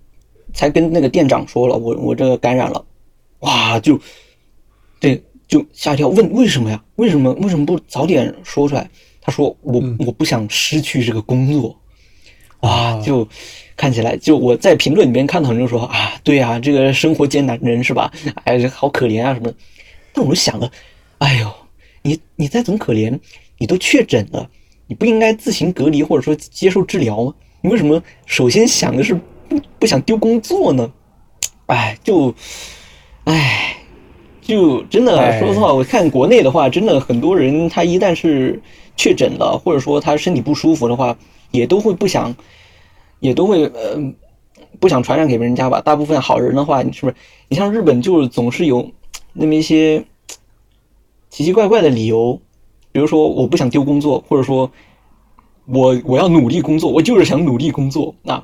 [0.54, 2.86] 才跟那个店长说了，我我这个感染了，
[3.40, 4.00] 哇，就
[5.00, 6.84] 对就吓一跳，问为什么呀？
[6.96, 8.90] 为什么为什么不早点说出来？
[9.26, 11.74] 他说：“我我不想失去这个工作，
[12.68, 13.28] 啊，就
[13.76, 18.12] 看起来就我在评论里面看到很多人说啊，对啊，这个生活艰难人是吧？
[18.46, 19.52] 哎，好可怜啊什么？
[20.14, 20.72] 但我就想了，
[21.18, 21.52] 哎呦，
[22.02, 23.20] 你你再怎么可怜，
[23.58, 24.50] 你都确诊了，
[24.88, 27.34] 你不应该自行隔离或者说接受治疗吗？
[27.62, 30.90] 你为什么首先想的是不不想丢工作呢？
[31.68, 32.34] 哎，就，
[33.26, 33.78] 哎。”
[34.44, 38.62] 就真的说实话，我看国内的话，真的很多人他一旦是
[38.98, 41.18] 确诊了，或者说他身体不舒服的话，
[41.54, 42.36] 也都会不想，
[43.22, 43.98] 也都会呃
[44.82, 45.80] 不想传染给别人家吧。
[45.80, 47.16] 大部分好人的话，你是不是？
[47.48, 48.92] 你像日本，就是总是有
[49.32, 50.04] 那么一些
[51.32, 52.38] 奇奇怪怪的理由，
[52.92, 54.70] 比如说我不想丢工作，或者说
[55.66, 58.14] 我我要努力工作，我就是想努力工作。
[58.22, 58.44] 那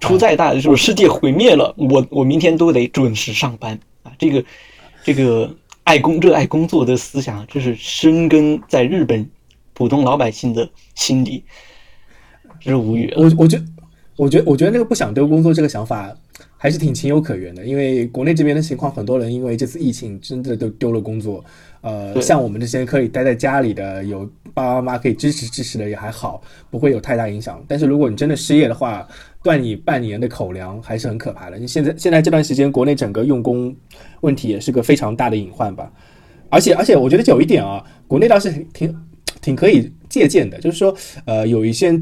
[0.00, 4.42] 出再大的就是世界毁灭了，我我明天都得准时上班啊，这个。
[5.06, 9.28] 这个爱工热爱工作的思想，这是深根在日本
[9.74, 11.44] 普通老百姓的心里，
[12.64, 13.12] 真是无语。
[13.14, 13.62] 我我觉，
[14.16, 16.10] 我觉，我觉得那个不想丢工作这个想法
[16.56, 21.44] 还是挺情有可原的，因为国内这边的情况，很多人因为这次疫情真的都丢了工作。
[21.82, 24.24] 呃，像我们这些可以待在家里的，有
[24.54, 27.62] 爸爸妈妈可以支持支持的也还好，不会有太大影响。
[27.68, 29.06] 但是如果你真的失业的话，
[29.42, 31.58] 断你半年的口粮还是很可怕的。
[31.58, 33.76] 你现在现在这段时间，国内整个用工
[34.22, 35.92] 问题也是个非常大的隐患吧。
[36.48, 38.96] 而且而且，我觉得有一点啊，国内倒是挺
[39.42, 40.96] 挺可以借鉴的，就是说，
[41.26, 42.00] 呃，有一些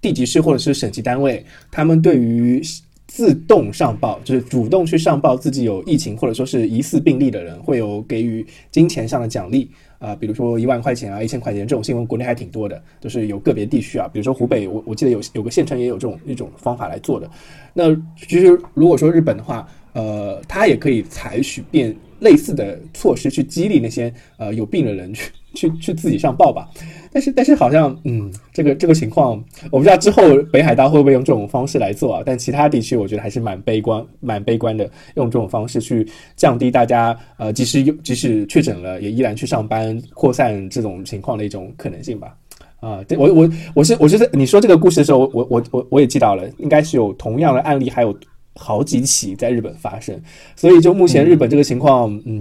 [0.00, 2.62] 地级市或者是省级单位，他们对于
[3.06, 9.70] 自动上报，就是主动去上报自己有疫情或者说是疑似病例的人，会有给予金钱上的奖励。
[9.98, 17.28] 啊，比如说一万块钱啊，一千块钱这种新闻，国内还挺多的，就是有个别地区啊，比如说湖北，我我记得有有个县城也有这种一种方法来做的。
[17.74, 25.32] 那其实如果说日本的话，呃，他也可以采取变类似的措施去激励那些呃有病的人去。
[25.54, 26.68] 去去自己上报吧，
[27.12, 32.22] 但是但是好像嗯，这个这个情况我不知道之后北海道会不会用这种方式来做啊？
[32.24, 42.34] 但其他地区我觉得还是蛮悲观蛮悲观的，用这种方式去降低大家呃即使有即使确诊了也依然去上班扩散这种情况的一种可能性吧。
[42.80, 48.16] 啊，对我我我是我是在你说这个故事的时候，我我我我也记到了，应该是有同样的案例，还有
[48.54, 50.20] 好几起在日本发生，
[50.54, 52.40] 所以就目前日本这个情况，嗯。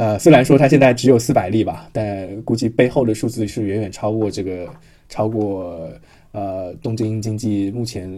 [0.00, 4.66] 呃，虽然说它现在只有四百例吧，但估计背后的数字是远远超过这个，
[5.10, 5.90] 超过
[6.32, 8.10] 呃东京经济目前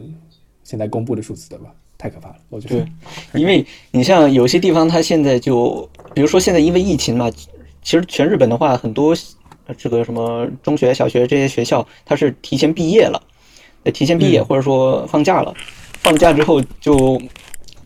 [0.62, 1.75] 现在公布的数字的吧？
[1.99, 2.77] 太可怕了，我觉得。
[2.77, 2.87] 对，
[3.40, 7.29] 因为你像有些地方，它现在就，比如说现在因为疫情嘛，
[7.83, 9.12] 其实全日本的话，很多
[9.77, 13.21] 这个什么中学、小学这些学校，它是提前毕业了，
[13.92, 15.53] 提前毕业或者说放假了，
[15.95, 17.21] 放假之后就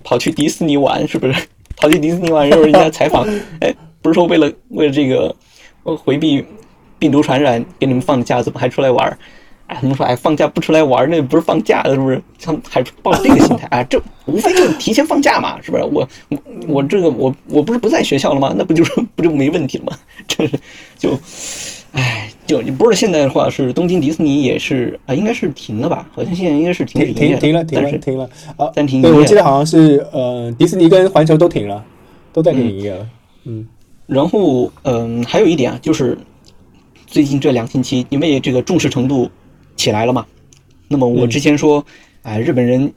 [0.05, 1.33] 跑去迪士尼玩，是不是？
[1.79, 3.27] 跑去迪士尼玩，然后人家采访，
[3.61, 3.75] 哎，
[4.07, 5.35] 不是说为了为了这个
[5.83, 6.45] 回避
[6.97, 9.19] 病毒传染给你们放假，怎么还出来玩？
[9.67, 12.23] 哎，他们说，哎，放假不出来玩，那不是放假，是不是？
[12.41, 15.83] 他们还抱这个心态，啊，这无非就是提前放假嘛，是不是？
[15.83, 16.39] 我我
[16.69, 18.55] 我这个我我不是不在学校了吗？
[18.57, 19.99] 那不就是 不就没问题了吗？
[20.29, 20.57] 这是
[20.97, 21.19] 就，
[21.91, 26.09] 哎，就你不是现在的话是东京迪士尼也是啊，应该是停了吧？
[26.15, 29.03] 好像现在应该是停停停了停了停了啊，暂停。
[29.03, 31.85] 对，我记得好像是呃，迪士尼跟环球都停了，
[32.33, 33.05] 都在停营业了。
[33.49, 33.67] 嗯，
[34.07, 36.17] 然后嗯，还有一点啊，就是
[37.07, 39.31] 最近这两星期，因为这个重视程度。
[39.77, 40.25] 起来了嘛？
[40.89, 41.85] 那么我之前说，
[42.23, 42.91] 哎，日本人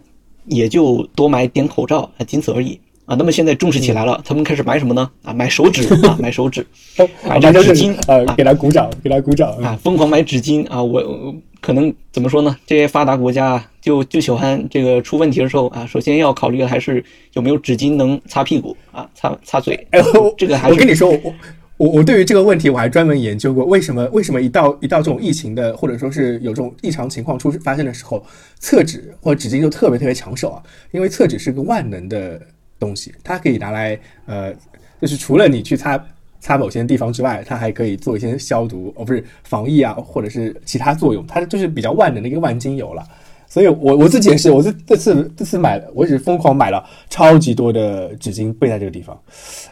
[0.45, 3.17] 也就多买点口罩，仅此而已啊。
[3.19, 5.11] 那么现在重视起来了，他们开始买什么呢？
[5.23, 6.65] 啊，买手纸 啊，买手纸，
[7.27, 10.81] 买这纸巾啊，给他鼓掌，给他鼓掌啊，疯狂买纸巾啊。
[10.81, 12.55] 我可能怎么说呢？
[12.65, 19.75] 这些发达国家就就喜欢这个出问题的时候啊，首先要考虑的还是有没有纸巾能擦屁股啊， 擦擦嘴。
[19.91, 19.99] 哎，
[20.37, 21.33] 这个还是我跟你说我。
[21.77, 28.21] 我我对于这个问题我还专门研究过，为什么为什么一到一到这种疫情的或者说是有这种异常情况出发生的时候，
[28.59, 30.61] 厕纸或者纸巾就特别特别抢手啊？
[30.91, 32.41] 因为厕纸是个万能的
[32.77, 34.53] 东西，它可以拿来呃，
[34.99, 35.97] 就是除了你去擦
[36.39, 43.03] 擦某些地方之外，它还可以做一些消毒哦，不是防疫啊，或者是其他作用，它就是比较万能的一个万金油了。
[43.51, 49.19] 所以，我我自己也是，我这这次这次买了，我也是疯狂买了超级多的纸巾备在这个地方，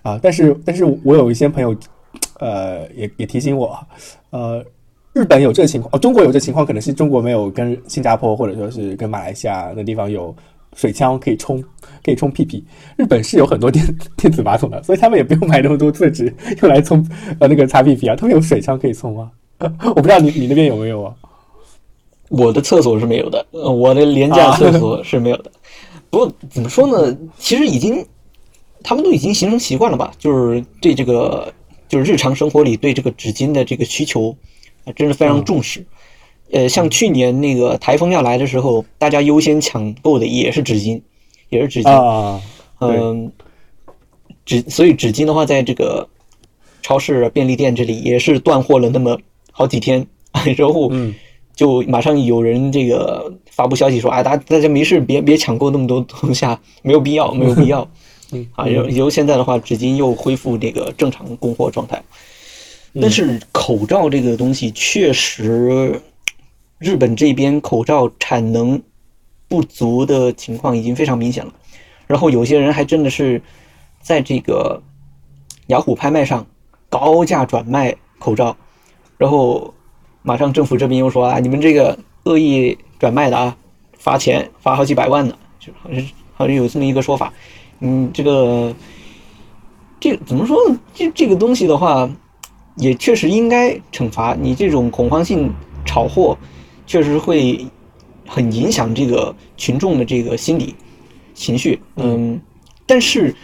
[0.01, 1.75] 啊，但是但是我有一些朋友，
[2.39, 3.77] 呃，也也提醒我，
[4.31, 4.65] 呃，
[5.13, 10.35] 日本有这个情况，哦，中国有这情况，可能是中国没有跟新加坡或者说是跟马来西亚那地方有
[10.77, 11.61] 水枪可以冲，
[12.05, 12.63] 可以冲屁屁。
[12.95, 13.83] 日本是有很多电
[14.15, 17.05] 电子马桶的，所以他们也不用买那么多厕纸 用来冲
[17.39, 19.29] 呃那个擦屁屁啊，他们有水枪可以冲啊。
[19.59, 21.13] 我不知道你你那边有没有啊？
[22.29, 25.51] 我的厕所是没有的，我的廉价厕所是没有的。
[26.09, 28.05] 不过怎么说呢，其实已经，
[28.83, 30.11] 他们都已经形成习惯了吧？
[30.19, 31.51] 就是对这个，
[31.89, 34.35] 就是日常生活里对这个纸巾的这个需求，
[34.95, 35.83] 真是非常重视。
[36.51, 41.01] 呃，像去年那个台风要来的时候，大家优先抢购的也是纸巾，
[41.49, 41.89] 也是纸巾。
[41.89, 42.41] 啊，
[42.79, 43.31] 嗯，
[44.45, 46.07] 纸，所以纸巾的话，在这个
[46.81, 49.19] 超市、便利店这里也是断货了那么
[49.51, 50.05] 好几天，
[50.57, 50.91] 然后。
[51.57, 57.81] 就马上有人这个发布消息说，哎，大大家没事，别别抢购那么多东西啊，没有必要，没有必要。
[58.53, 61.99] 啊，由由现在的话，纸巾又恢复这个正常供货状态。
[63.01, 65.99] 但是口罩这个东西确实，
[66.79, 68.81] 日本这边口罩产能
[69.47, 71.53] 不足的情况已经非常明显了。
[72.05, 73.41] 然后有些人还真的是
[74.01, 74.81] 在这个
[75.67, 76.45] 雅虎拍卖上
[76.89, 78.55] 高价转卖口罩，
[79.17, 79.73] 然后。
[80.23, 83.55] 马上政府这边又说啊，你们这个恶意转卖的啊，
[83.97, 87.31] 罚钱罚好几百万呢，就好像好像有这么一个说法。
[87.79, 88.75] 嗯，这个
[90.01, 90.77] 这怎么说呢？
[90.93, 92.09] 这这个东西的话，
[92.75, 94.33] 也确实应该惩罚。
[94.33, 95.49] 你这种恐慌性
[95.85, 96.37] 炒货，
[96.87, 97.63] 确实会
[98.25, 100.73] 很影响这个群众的这个心理
[101.35, 101.79] 情绪。
[101.97, 102.41] 嗯，
[102.87, 103.35] 但是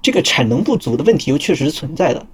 [0.00, 2.24] 这个产能不足的问题又确实存在的。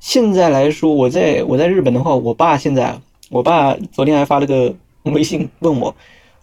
[0.00, 2.98] 现在来说，我在我在日本的话，我爸现在。
[3.30, 5.94] 我爸昨天还发了个微信问我，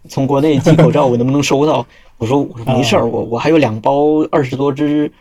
[0.08, 1.84] 从国内寄口罩我能不能收到？
[2.18, 5.12] 我说我说没事儿，我我还有两包二十多支，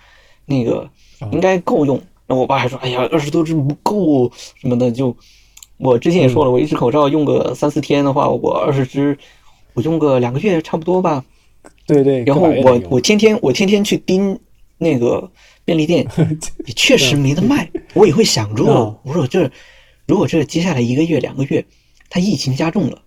[0.45, 0.87] 那个
[1.33, 1.99] 应该够用。
[2.27, 4.93] 那我爸还说，哎呀，二十多支不够什么的。
[4.93, 5.17] 就
[5.79, 9.17] 我之前也说了，我一只口罩用个三四天的话，我二十只
[9.75, 11.25] 我用个两个月差不多吧。
[11.87, 12.25] 对对。
[12.25, 14.39] 然后我我天天我天天去盯
[14.79, 15.31] 那个
[15.65, 16.07] 便利店，
[16.67, 17.71] 也确实没得卖。
[17.95, 19.51] 我也会想如果，我说这。
[20.07, 21.65] 如果这接下来一个月、两个月，
[22.11, 23.01] 它疫情加重了，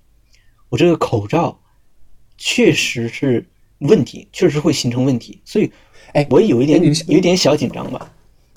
[0.69, 1.59] 我这个口罩
[2.39, 3.45] 确实是
[3.81, 5.71] 问题，确实会形成问题，所以，
[6.13, 8.11] 哎，我有一点有一点小紧张吧。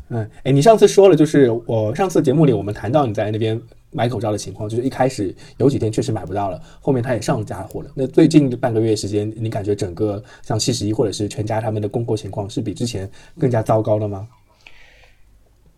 [0.08, 7.90] 嗯，哎，你上次说了，就是我上次节目里我们谈到你在那边买口罩的情况，就是一开始有几天确实买不到了，后面他也上架货了。
[7.94, 14.28] 那最近的半个月时间，你感觉整个像七十一或者是全家他们的供货情况是比之前更加糟糕了吗？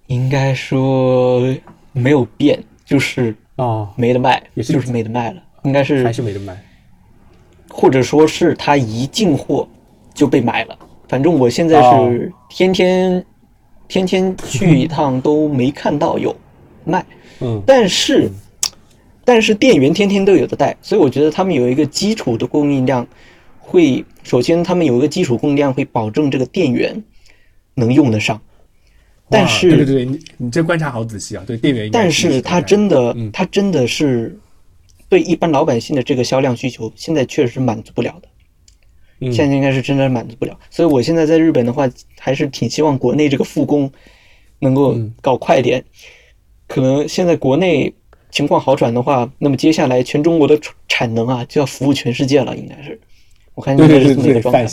[0.06, 1.54] 应该说。
[1.94, 6.58] 没有变，就是啊，没得卖，也是就是没得卖了，应该是还是没得卖，
[7.68, 9.68] 或者说是他一进货
[10.14, 10.78] 就被买了。
[11.06, 13.22] 反正我现在是天天
[13.88, 16.34] 天天去一趟都没看到有
[16.84, 17.04] 卖，
[17.42, 18.30] 嗯，但是
[19.24, 23.06] 但是店员天天都有的带，所以我觉得他们有一个基础的供应量，
[23.58, 27.02] 会首先他们有一个基础供应量会保证这个店员
[27.74, 28.40] 能用得上。
[29.28, 31.42] 但是，对对对，你你这观察好仔细啊！
[31.46, 34.38] 对店员，但是他真的，他真的是
[35.08, 38.28] 对一般老百姓的这个销量需求，现在确实是满足不了的。
[39.32, 43.90] 现在应该是真的满足不了，所以我现在在日本的话，还是挺希望国内这个复工
[44.58, 45.82] 能够搞快点。
[46.72, 47.92] 可能现在国内
[48.30, 50.58] 情况好转的话，那么接下来全中国的
[50.88, 52.98] 产能啊，就要服务全世界了，应该是。
[53.54, 54.66] 我看应该是这么一个状态。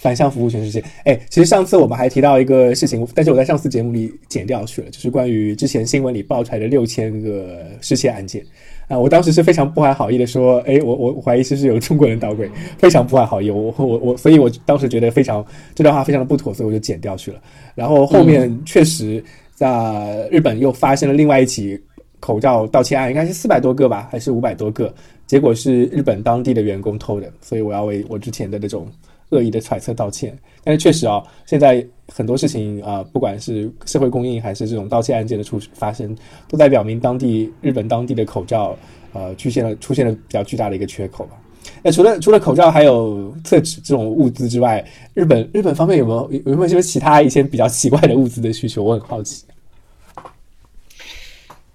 [0.00, 0.82] 反向服务全世界。
[1.04, 8.42] 哎，其实上次我们还提到一个事情，但是我在上次节目里剪掉去了，就是关于之前新闻里爆出来的六千个失窃案件
[8.88, 8.98] 啊。
[8.98, 13.50] 我当时是非常不怀好意的说，哎，我我怀疑是不是有中国人捣鬼， 非常不怀好意。
[13.50, 17.38] 我我我，所以我当时觉得非常这段话非常的不妥，所以我就剪掉去了。
[17.74, 19.22] 然后后面确实
[19.60, 21.78] 在日本又发生了另外一起
[22.18, 24.92] 口罩盗窃案，应该是四百多个吧，还是五百多个？
[25.26, 28.88] 结果是日本当地的员工偷的，所以我要为我之前的那种。
[29.32, 36.16] 恶意的揣测道歉，但是确实啊，现在很多事情啊，不管是社会供应还是这种盗窃案件的出发生，
[36.48, 38.76] 都在表明当地日本当地的口罩
[39.12, 41.36] 呃出现了出现了比较巨大的一个缺口吧。
[41.82, 48.82] 那除了除了口罩还有厕纸这种物资之外，日本日本方面有没有有没有什么其他一些比较奇怪的物资的需求？
[48.82, 49.44] 我很好奇。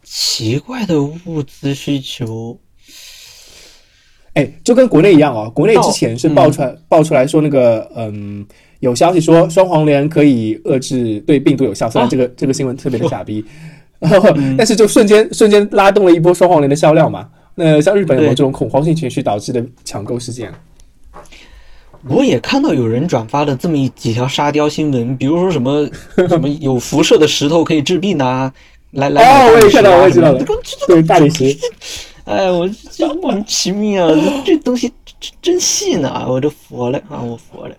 [0.03, 2.57] 奇怪的物资需求，
[4.33, 5.51] 哎，就跟国内一样哦。
[5.53, 8.45] 国内之前是爆出来、爆出来说那个，嗯，
[8.79, 13.43] 有消息说双黄连可以遏制对病毒有效，虽然这个、这个新闻特别的傻逼，
[14.57, 17.29] 但是就瞬间瞬间拉动了一波双黄连的销量嘛。
[17.55, 20.53] 那像日本有没有这种恐慌性情绪导致的抢购事件？
[22.07, 25.89] 我也看到有人转发了这么一几条沙雕新闻，比如说什么
[26.29, 28.51] 什么有辐射的石头可以治病呐，
[28.91, 30.45] 来来哦，我也看到，我也知道了，
[30.87, 31.57] 对大理石。
[32.25, 34.07] 哎，我这莫名其妙，
[34.45, 37.75] 这东西真真细呢，我这服了啊，我服了。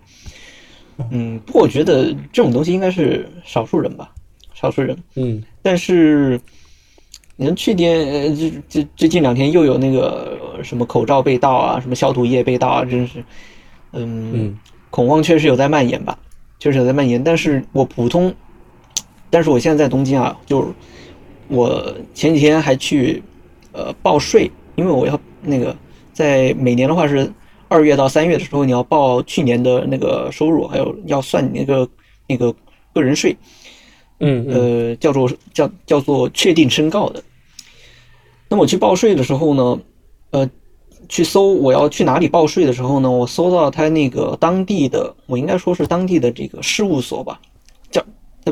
[1.10, 4.10] 嗯，不过我觉得这种东西应该是少数人吧，
[4.54, 4.96] 少数人。
[5.14, 6.40] 嗯，但是
[7.36, 13.24] 你看去年呃这这最近两天又有那个什么口罩被盗啊，什么消毒液被盗啊，真是，
[13.92, 14.58] 嗯，
[14.90, 16.18] 恐慌确实有在蔓延吧，
[16.58, 17.22] 确实有在蔓延。
[17.22, 18.34] 但是我普通，
[19.30, 20.68] 但是我现在在东京啊，就是
[21.48, 23.22] 我前几天还去。
[23.78, 25.76] 呃，报税，因为我要那个
[26.14, 27.30] 在每年的话是
[27.68, 31.86] 二月到三月的时候，你要报去年的那个收入，还有要算你那个
[32.26, 32.50] 那个
[32.94, 33.36] 个人税，
[34.20, 37.22] 嗯，呃，叫做叫叫做确定申告的。
[38.48, 39.80] 那么我去报税的时候呢，
[40.30, 40.50] 呃，
[41.08, 47.40] 去搜我要去哪里报税的时候呢，我搜到他那个当地的，我应该说是当地的这个事务所吧，
[47.90, 48.04] 叫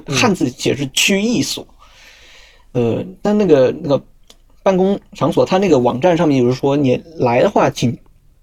[0.06, 1.66] 汉字写是区役所，
[2.72, 4.02] 呃，但那个那个。
[4.64, 7.94] 办公场所，他那个网站上面就是说，你来的话，请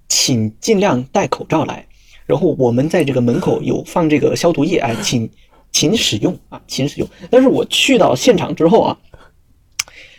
[0.08, 1.84] 请尽量戴口罩来。
[2.28, 5.28] 然后我们在这个门口有放这个消毒液，哎，请
[5.72, 7.10] 请使用啊，请使用。
[7.30, 8.98] 但是我去到现场之后啊，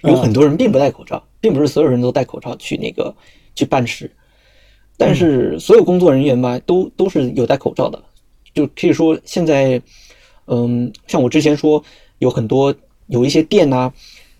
[0.03, 3.15] 有很多人并不戴口罩，并不是所有人都戴口罩去那个
[3.55, 4.11] 去办事。
[4.97, 8.03] 但是所有工作人员吧，都都是有戴口罩的，
[8.55, 9.81] 就可以说现在，
[10.47, 11.83] 嗯，像我之前说，
[12.19, 12.75] 有很多
[13.07, 13.93] 有一些店呐。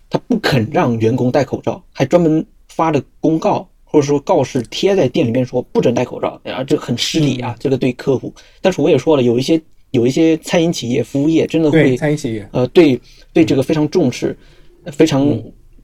[0.09, 8.31] 他不肯让员工戴口罩，还专门发了公告或者说告示贴在店里面说不准戴口罩，啊，这很失礼啊，这个对客户。
[8.61, 9.59] 但是我也说了，有一些
[9.93, 12.99] 有一些餐饮企业、服务业真的会，餐饮企业，呃，对
[13.31, 14.37] 对这个非常重视，
[14.91, 15.25] 非常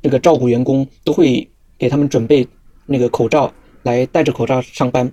[0.04, 2.45] 这个照顾员工，都会给他们准备
[2.86, 3.52] 那个口罩
[3.84, 5.10] 来戴着口罩上班。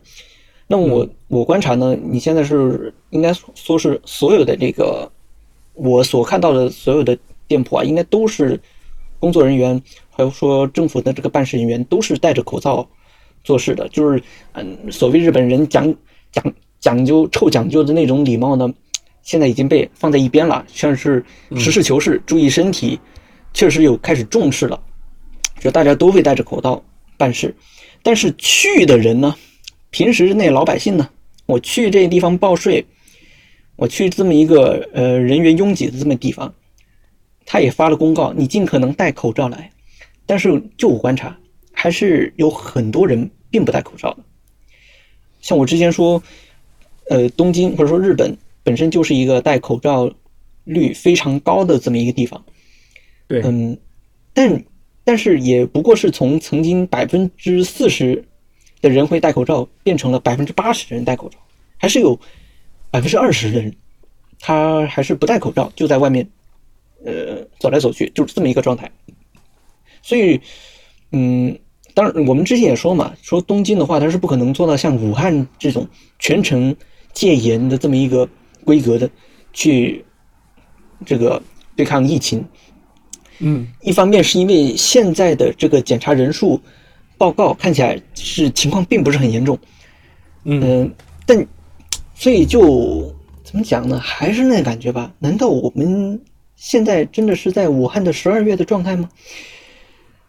[0.66, 5.10] 那我我观察呢，你现在是应该说是所有的这个
[5.74, 8.60] 我所看到的所有的店铺啊，应该都是。
[9.18, 12.86] 工作人员，还有说政府的这个办事人员，都是戴着口罩
[13.42, 13.88] 做事的。
[13.88, 15.92] 就是，嗯，所谓日本人讲
[16.30, 18.72] 讲讲究臭讲究的那种礼貌呢，
[19.26, 20.64] 现在已经被放在一边了。
[20.68, 21.22] 像是
[21.56, 22.98] 实事求是，注意身体，
[23.52, 24.80] 确实有开始重视了。
[25.58, 26.80] 就大家都会戴着口罩
[27.16, 27.54] 办事。
[28.04, 29.34] 但是去的人呢，
[29.90, 31.10] 平时那老百姓呢，
[31.44, 32.86] 我去这地方报税，
[33.74, 36.54] 我去这么一个呃人员拥挤的这么地方。
[37.44, 39.72] 他也发了公告，你尽可能戴口罩来。
[40.24, 41.36] 但是就我观察，
[41.72, 44.18] 还是有很多人并不戴口罩的。
[45.40, 46.22] 像我之前说，
[47.08, 48.36] 呃，东京或者说日本
[48.66, 50.12] 本身就是一个戴口罩
[50.64, 52.44] 率非常高的这么一个地方。
[53.28, 53.78] 对，嗯，
[54.34, 54.64] 但
[55.04, 58.24] 但是也不过是从曾经百分之四十
[58.82, 61.38] 的人会戴口罩，变成了百分之八十的人戴口罩，
[61.76, 62.18] 还是有
[62.90, 63.72] 百分之二十的人
[64.40, 66.28] 他还是不戴口罩，就在外面。
[67.04, 68.90] 呃，走来走去就是这么一个状态，
[70.02, 70.40] 所以，
[71.12, 71.56] 嗯，
[71.94, 75.86] 当然我们之前也说嘛，说东京的话，它是不可能做到像武汉这种
[76.18, 76.74] 全程
[77.12, 78.28] 戒严的这么一个
[78.66, 79.08] 规格的
[79.54, 80.04] 去
[81.06, 81.40] 这个
[81.74, 82.44] 对抗疫情。
[83.38, 86.60] 嗯，一方面是因为现在的这个检查人数
[87.16, 89.58] 报告看起来是情况并不是很严重，
[90.44, 90.92] 嗯，
[91.24, 91.46] 但
[92.14, 93.98] 所以就怎么讲呢？
[93.98, 95.12] 还是那感觉吧？
[95.18, 96.20] 难道我们？
[96.58, 99.06] 现在真的是在武汉的十二月的状态吗？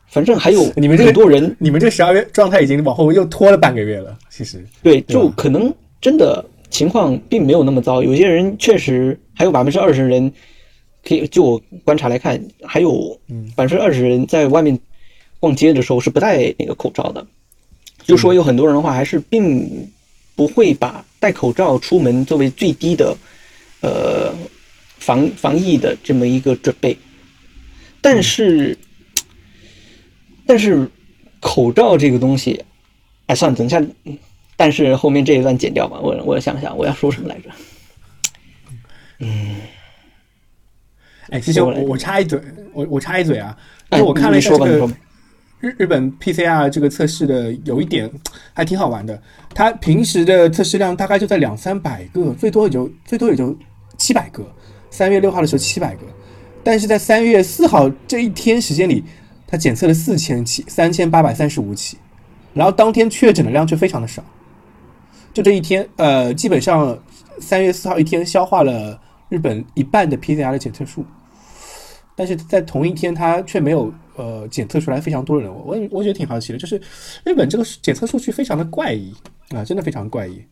[0.08, 4.20] 反正还有你们很多人，你们这十二月状态已经往后又拖了半个月了。
[4.30, 8.02] 其实对，就可能真的情况并没有那么糟。
[8.04, 10.32] 有些人确实还有百分之二十人，
[11.04, 13.20] 可以就我观察来看，还有
[13.56, 14.80] 百分之二十人在外面
[15.40, 17.26] 逛街的时候是不戴那个口罩的。
[18.04, 19.90] 就说有很多人的话，还是并
[20.36, 23.18] 不会把戴口罩出门作为最低的
[23.82, 24.34] 呃。
[25.00, 26.98] 防防疫的这么一个准备，
[28.02, 28.78] 但是，
[30.46, 30.90] 但是
[31.40, 32.62] 口罩这个东西，
[33.28, 33.82] 哎，算了，等一下，
[34.58, 35.98] 但是后面这一段剪掉吧。
[36.02, 37.50] 我我想想，我要说什么来着？
[39.20, 39.56] 嗯，
[41.30, 42.42] 哎，其实我我插一嘴，
[42.74, 43.58] 我我插一嘴啊，
[43.92, 44.90] 因为我看了一下这个
[45.60, 48.12] 日日本 PCR 这个测试的，有一点
[48.54, 49.20] 还挺好玩的。
[49.56, 53.58] 它平时的测试量大概就在两三百个，最多也就最多也就
[53.98, 54.46] 七百个。
[54.90, 56.04] 三月六号的时候七百个，
[56.64, 59.04] 但是在三月四号这一天时间里，
[59.48, 61.98] 它检测了四千起，三千八百三十五起，
[62.54, 64.24] 然后当天确诊的量却非常的少，
[65.38, 66.98] 就这一天，呃，基本上
[67.40, 71.06] 三月四号一天消化了日本一半的 PCR 的检测数，
[72.16, 75.54] 但是在同一天，他却没有呃检测出来非常多的人。
[75.54, 76.82] 我我我觉得挺好奇的，就是
[77.24, 79.14] 日本这个检测数据非常的怪异
[79.50, 80.44] 啊，真的非常怪异。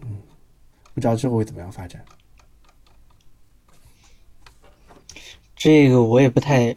[0.00, 0.16] 嗯，
[0.94, 2.02] 不知道之后会怎么样发展。
[5.54, 6.74] 这个我也不太。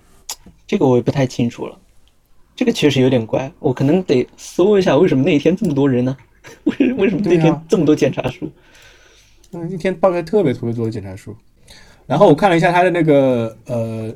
[0.67, 1.79] 这个我也不太清楚了，
[2.53, 6.17] 这个确实有点怪，我可能得搜一下为什么那一天这么多人呢？
[6.65, 8.49] 为为什么那天这么多检查书？
[9.51, 11.35] 嗯，一天报出来特别特别多的检查书。
[12.05, 14.13] 然后我看了一下他的那个呃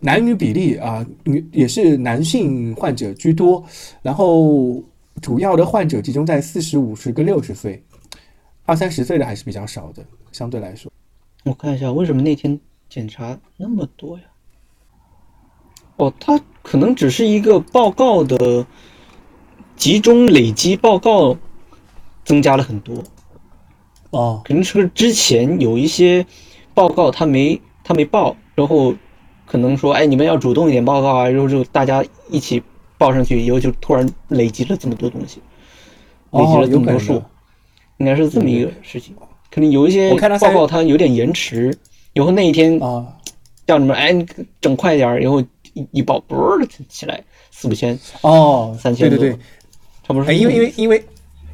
[0.00, 3.64] 男女比例啊，女也是男性患者居多，
[4.02, 4.82] 然后
[5.22, 7.82] 主要的患者集中在四十五十跟六十岁，
[8.64, 10.90] 二三十岁的还是比较少的，相对来说。
[11.44, 12.58] 我看一下为什么那天
[12.88, 14.24] 检查那么多呀？
[15.96, 18.66] 哦，他可能只是一个报告的
[19.80, 21.34] 集中累积报告
[22.22, 23.02] 增加了很多，
[24.10, 26.26] 哦，可能是之前有一些
[26.74, 28.94] 报告他没他没报，然后
[29.46, 32.62] 可能说，哎，你们要主动一点报告啊，然后就大家一起
[32.98, 35.40] 报上去，以后就突然累积了这么多东西，
[36.32, 37.22] 累积了这么多数，
[37.96, 39.16] 应该是这么一个事情，
[39.50, 41.74] 可能有一些报告它有点延迟，
[42.12, 43.16] 然后那一天啊，
[43.66, 44.26] 叫你们哎，你
[44.60, 45.42] 整快点儿，以后。
[45.72, 47.22] 一一报，啵儿起来
[47.52, 49.38] 四五千哦，三千对对对，
[50.14, 50.32] 差不多。
[50.32, 51.04] 因为因为因为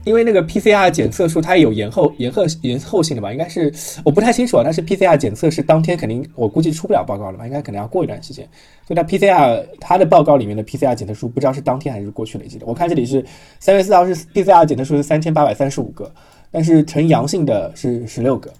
[0.04, 3.32] 因为那个 PCR 检测数它有延后延后延后性的吧？
[3.32, 3.72] 应该是
[4.04, 4.62] 我不太清楚啊。
[4.62, 7.44] 但是 PCR 检测是当天肯定，我估计出不了报告了吧？
[7.46, 8.48] 应该可能要过一段时间。
[8.86, 12.64] 所以它 PCR 它的报告里面的 PCR 检测数不知道是当天还是过去累积的。
[12.66, 13.24] 我看这里是
[13.58, 16.08] 三月四号是 PCR 检测数是三千八百三十五个，
[16.52, 18.52] 但是呈阳性的是十六个。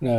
[0.00, 0.10] 那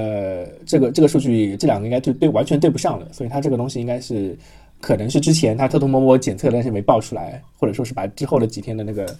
[0.66, 4.38] 这个这个数据这两个应该就对完全对不上了，所以它这个东西应该是。
[4.82, 9.16] 可能是之前他偷偷摸摸检测，但是没爆出来，或者说是把之后的几天的那个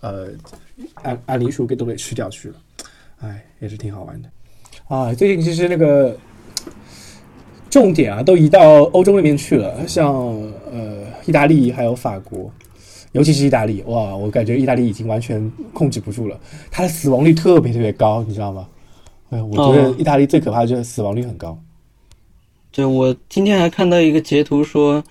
[0.00, 0.28] 呃
[1.02, 2.54] 案案例数给都给吃掉去了，
[3.20, 4.28] 哎，也是挺好玩的
[4.88, 5.12] 啊。
[5.12, 6.16] 最近其实那个
[7.68, 10.14] 重点啊都移到欧洲那边去了，像
[10.70, 12.50] 呃意大利还有法国，
[13.12, 16.38] 尤其是意大利，哇，我感觉意大利已经完全控制不住了，
[16.70, 18.68] 它的死亡率特别特别高，你知道吗？
[19.30, 21.58] 哎，我觉得意大利最可怕的就是死亡率很高。
[22.72, 25.04] 对，我今天还看到一个截图，说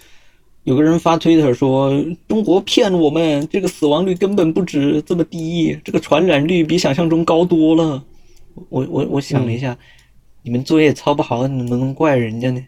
[0.64, 1.94] 有个人发推特说
[2.28, 8.04] 中国骗我们，这个死亡率根本不止这么低，这个传染率比想象中高多了。
[8.70, 9.78] 我我我想了一下，
[10.42, 12.60] 你们作业抄不好，你能怪人家呢？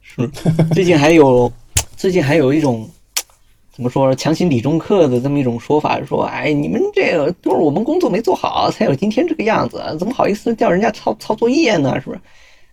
[0.00, 0.26] 是
[0.72, 1.52] 最近还有
[1.94, 2.88] 最近还有一种
[3.70, 12.00] 怎么说强行理中客的这么一种说法，说哎，你们这个都是我们工作没做好，才有今天这个样子，怎么好意思叫人家抄抄作业呢？
[12.00, 12.20] 是不是？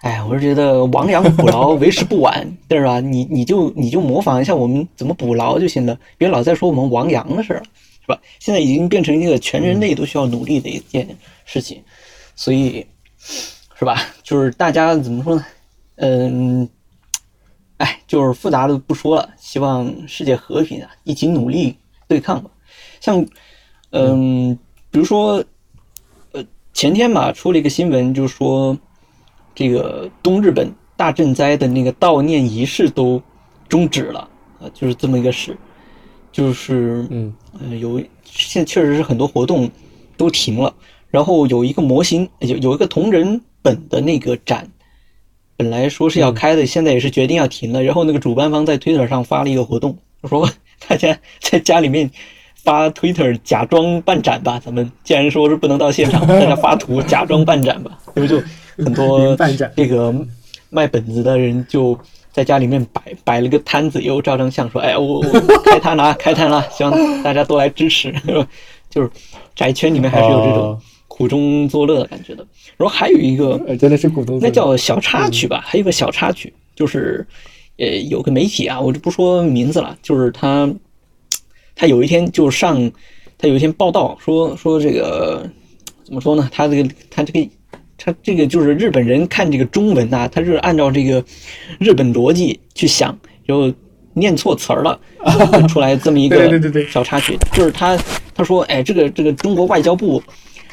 [0.01, 2.99] 哎，我是觉得亡羊补牢 为时不晚，对吧？
[2.99, 7.63] 你你就你就模仿一下我们怎么补牢就行了，别老在说我们亡羊的事儿，
[8.01, 8.19] 是吧？
[8.39, 11.07] 现在已经变成一个全人类都需要努力的一件
[11.45, 11.81] 事情，
[12.35, 12.85] 所以，
[13.77, 13.99] 是吧？
[14.21, 15.43] 就是大家怎么说呢？
[15.95, 16.69] 嗯，
[17.77, 21.75] 哎，就是复杂的不说了，希望世界和平啊，一起努力
[22.07, 22.51] 对抗吧。
[23.01, 23.25] 像，
[23.89, 24.55] 嗯，
[24.91, 25.43] 比如说，
[26.33, 28.77] 呃，前天吧，出了一个新闻，就是说。
[29.57, 33.19] 这个东日本大震灾的那个悼念仪式都
[33.67, 34.19] 终止了
[34.61, 35.57] 啊，就是这么一个事，
[36.31, 39.67] 就是嗯呃有现在确实是很多活动
[40.15, 40.71] 都停了，
[41.09, 44.69] 然后有一个模型有有一个同人本的那个展，
[45.55, 47.81] 本来说是要开的，现在也是决定要停了。
[47.81, 49.97] 然后那个主办方在推特上发了一个活动，
[50.29, 50.47] 说
[50.87, 52.07] 大家在家里面
[52.53, 58.39] 发推特假装办展吧，咱们既然说是不能到现场， 大家发图假装办展吧，因 为就。
[58.85, 59.35] 很多
[59.75, 60.13] 这个
[60.69, 61.97] 卖本子的人就
[62.31, 68.13] 在家里面摆摆了个摊子，又照张相，说：“哎，我我开摊了，开摊了， 希望大家都来支持。
[68.89, 69.09] ”就是
[69.55, 72.45] 宅圈里面还是有这种苦中作乐的感觉的。
[72.77, 75.63] 然后还有一个，真的是苦中，那叫小插曲吧？
[75.65, 77.25] 还有个小插曲，就是
[77.77, 80.71] 呃，有个媒体啊，我就不说名字了，就是他，
[81.75, 82.91] 他有一天就上，
[83.37, 85.49] 他有一天报道说说这个
[86.03, 86.47] 怎么说呢？
[86.51, 87.49] 他这个他这个。
[87.97, 91.23] 他这个就是日本人看这个中文呐，他是按照这个
[91.79, 93.73] 日本逻辑去想，然后
[94.13, 94.99] 念错词儿了，
[95.67, 96.37] 出来这么一个
[96.89, 97.35] 小插曲。
[97.53, 97.97] 就是他
[98.35, 100.21] 他说，哎，这个这个中国外交部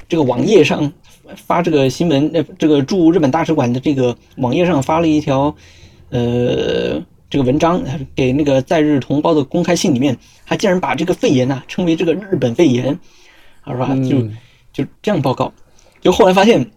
[0.06, 0.92] 这个网页上
[1.34, 5.54] 发这个新闻，呃，这个驻日本大使馆的这个网页上发了一条，
[6.10, 7.82] 呃，这个文章
[8.14, 10.14] 给那个在日同胞的公开信里面，
[10.44, 12.98] 他竟然把这个肺炎呐称为这个日本肺炎，
[13.66, 13.96] 是吧？
[14.08, 14.20] 就
[14.74, 15.50] 就这样报告，
[16.02, 16.70] 就后来发现。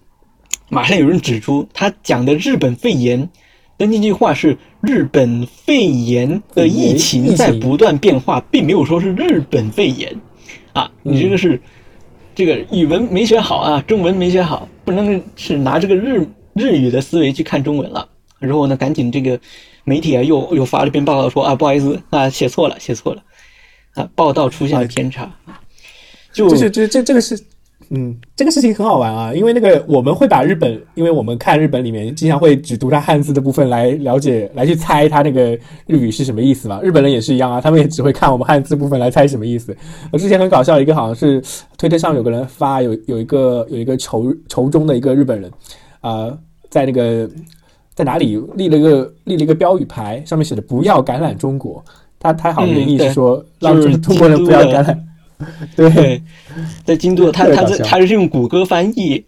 [0.70, 3.30] 马上有人指出，他讲的日本肺炎
[3.78, 10.14] 但那句话是日本肺炎的疫情在不断变化，并没有说是日本肺炎
[10.74, 10.92] 啊。
[11.04, 11.62] 你这个是
[12.36, 18.10] 这个语文没学好啊，中文没学好，不能是拿这个日日语的思维去看中文了。
[18.40, 19.40] 然后呢，赶紧这个
[19.84, 23.24] 媒体啊又又发了篇报道说啊，不好意思啊，写错了，写错了
[23.94, 25.32] 啊，报道出现了偏差。
[26.34, 27.40] 就这是这这这个是。
[27.90, 36.82] 嗯，这个事情很好玩啊，因为那个我们会把日本，因为我们看日本里面经常会只读它汉字的部分来了解，来去猜它那个日语是什么意思嘛。
[36.82, 39.76] 日本人也是一样啊，他们也只会看我们汉字部分来猜什么意思。
[40.12, 41.42] 我之前很搞笑一个，好像是
[41.78, 45.50] 推特上有个人发，有有一个有一个仇仇中的一个日本人，
[46.02, 46.38] 啊，
[46.70, 47.30] 在那个
[47.96, 51.82] 在哪里立了一个立了一个标语牌，上面写的“不要感染中国”，
[52.20, 55.04] 他他好像原意是说让中国人不要感染。
[55.76, 56.22] 对，
[56.84, 59.24] 在京都，他他这他是用谷歌翻译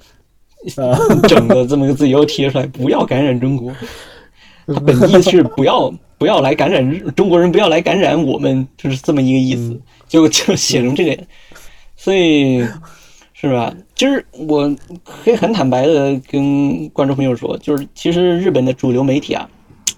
[1.28, 3.72] 整的这么个字，以后贴出来， 不要感染中国。
[4.68, 9.80] 他本意是不要不要来感染中国人，不要来感染我们，就是这么一个意思。
[10.08, 11.24] 就就写成这个，
[11.96, 12.66] 所以
[13.34, 13.74] 是吧？
[13.94, 19.48] 就是我可以很坦白的跟观众朋友说，就是其实日本的主流媒体啊，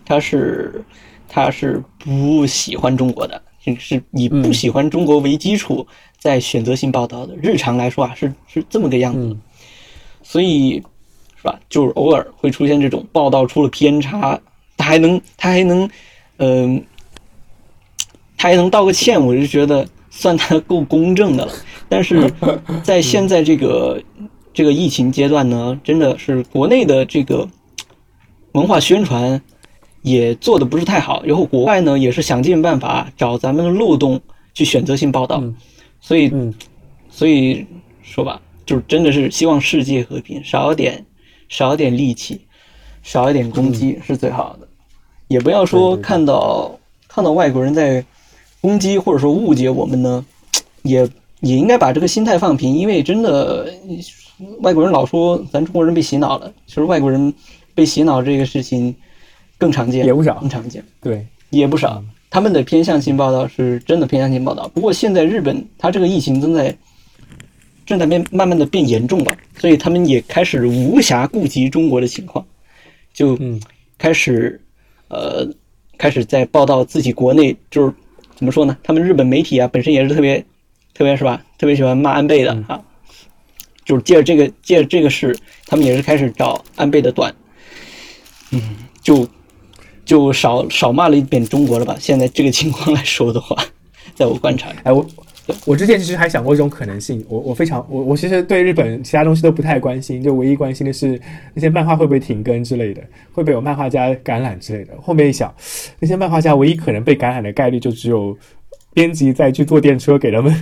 [0.06, 0.84] 他是
[1.30, 3.42] 他是不喜欢中国的。
[3.80, 5.86] 是以不喜欢中国为基础，
[6.18, 9.38] 在选择性报道的日常来说啊，是是这么个样子，
[10.24, 10.82] 所以
[11.36, 11.60] 是吧？
[11.70, 14.40] 就是偶尔会出现这种报道出了偏差，
[14.78, 15.90] 他还能他还能，
[16.38, 16.84] 嗯，
[18.36, 21.52] 他还能道个歉，我就觉得算他够公正的了。
[21.88, 22.34] 但是
[22.84, 24.02] 在现在这个
[24.54, 27.48] 这个疫情阶段呢，真的是国内的这个
[28.54, 29.40] 文化宣传。
[30.02, 34.20] 也做的不是太好，然后国外呢也是想尽办法找咱们的漏洞
[34.54, 35.44] 去选择性报道，
[36.00, 36.32] 所以，
[37.10, 37.66] 所以
[38.02, 41.06] 说吧，就是真的是希望世界和平，少点
[41.50, 42.42] 少点戾气，
[43.04, 44.68] 少一点攻击是最好的，
[45.28, 46.72] 也不要说看到
[47.08, 48.04] 看到外国人在
[48.60, 50.26] 攻击或者说误解我们呢，
[50.82, 51.08] 也
[51.42, 53.72] 也应该把这个心态放平，因为真的
[54.62, 57.32] 外国人老说咱中国人被洗脑了，其实外国人
[57.76, 58.96] 被洗脑这个事情。
[59.62, 62.04] 更常见也不少，更常见，对，也不少。
[62.32, 64.68] 他们的偏向性报道是真的偏向性报道。
[64.70, 66.76] 不过现在日本，它这个疫情正在
[67.86, 72.44] 正在变，慢慢的变严重了，所以他们也开始无暇顾及中国的情况，
[73.14, 73.38] 就
[74.00, 74.60] 开始
[75.10, 75.48] 呃
[76.00, 77.94] 开始在报道自己国内，就是
[78.36, 78.76] 怎么说呢？
[78.82, 80.44] 他们日本媒体啊，本身也是特别
[80.96, 82.82] 特别是吧，特别喜欢骂安倍的啊，
[83.86, 85.38] 就是借着这个借着这个事，
[85.68, 87.32] 他们也是开始找安倍的短，
[88.50, 88.60] 嗯，
[89.04, 89.30] 就。
[90.12, 91.96] 就少少骂了一遍中国了吧？
[91.98, 93.56] 现在这个情况来说的话，
[94.14, 95.08] 在我观察， 哎，我
[95.66, 101.18] 我之前其实还想过一种可能性，我我非常我我其实对日本其他东西都不太关心，就唯一关心的是
[101.54, 103.02] 那些漫画会不会停更之类的，
[103.32, 104.92] 会不会有漫画家感染之类的。
[105.02, 105.50] 后面一想，
[106.02, 108.38] 那些漫画家唯一可能被感染的概率就只有
[108.94, 110.54] 编辑在去坐电车给他们。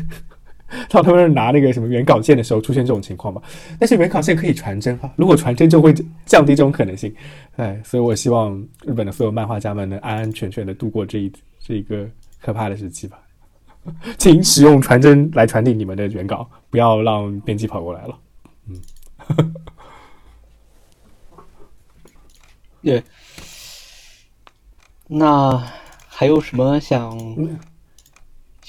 [0.89, 3.41] 到 他们拿那个什么原稿件的时候出现这种情况吧，
[3.79, 5.93] 但是原稿件可以传真啊，如果传真就会
[6.25, 7.13] 降低这种可能性，
[7.57, 12.07] 哎，所以我希望日本的所有漫画家们能安安全全的度过这一这一个
[12.41, 13.19] 可怕的时期吧。
[14.19, 18.19] 请使用传真来传递你们的原稿，不要让编辑跑过来了。
[18.67, 18.81] 嗯，
[22.83, 23.01] 对，
[25.07, 25.57] 那
[26.07, 27.17] 还有什么想？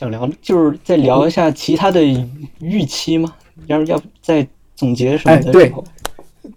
[0.00, 2.02] 想聊就是再聊一下其他的
[2.58, 3.34] 预期吗？
[3.66, 5.84] 要要再总结什么的时候？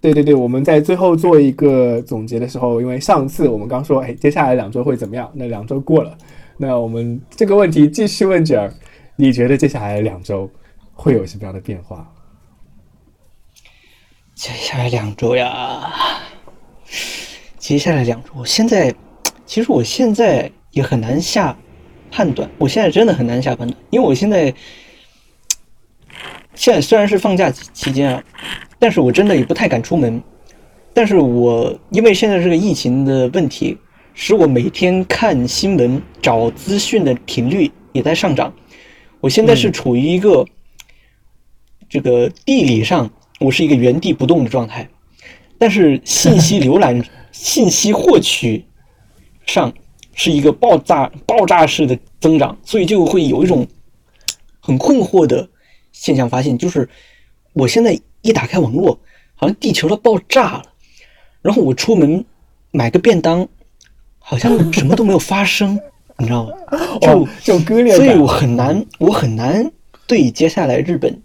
[0.00, 5.30] 对对对，我们在最后做一个总结的时候，因为上次我们刚说，哎，接下来两周会怎么样？
[5.34, 6.16] 那两周过了，
[6.56, 8.72] 那我们这个问题继续问卷儿，
[9.14, 10.50] 你觉得接下来两周
[10.94, 12.10] 会有什么样的变化？
[14.34, 15.92] 接下来两周呀，
[17.58, 18.94] 接下来两周，现在
[19.44, 21.54] 其实我现在也很难下。
[22.14, 24.54] 判断，我现在真的很难下判断，因为我现在
[26.54, 28.22] 现在虽然是放假期间啊，
[28.78, 30.22] 但是我真的也不太敢出门。
[30.92, 33.76] 但是我因为现在这个疫情的问题，
[34.14, 38.54] 使我每天看新闻、找资讯的频率也在上涨。
[39.20, 40.46] 我现在是处于一个
[41.88, 43.10] 这个地理上，
[43.40, 44.88] 我是一个原地不动的状态，
[45.58, 48.64] 但是信息浏览、 信息获取
[49.46, 49.74] 上。
[50.14, 53.66] 是一个爆炸爆炸式的增长，所以就会有一种
[54.60, 55.48] 很困惑的
[55.92, 56.88] 现象发现，就是
[57.52, 58.98] 我现在一打开网络，
[59.34, 60.62] 好像地球都爆炸了，
[61.42, 62.24] 然后我出门
[62.70, 63.46] 买个便当，
[64.18, 65.78] 好像什么都没有发生，
[66.18, 66.52] 你知道吗？
[67.00, 69.70] 就就割裂所以我很难，我很难
[70.06, 71.20] 对接下来日本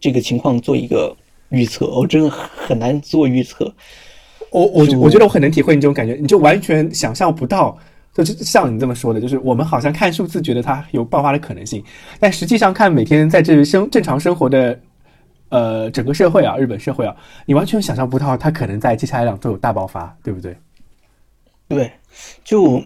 [0.00, 1.16] 这个情况做一个
[1.50, 3.72] 预测，我真的很难做预测。
[4.54, 7.76] 我我我觉得我很能体会你这种感觉，你就完全想象不到，
[8.14, 11.82] 就是像你这么说的，就是我们好像看数字觉得它有爆发的可能性，
[12.20, 14.78] 但实际上看每天在这里生正常生活的，
[15.48, 20.56] 呃，整个社会啊，日本社会啊，你完全想象不到它可能在接下来两周有大爆发，对不对？
[21.66, 21.90] 对，
[22.44, 22.80] 就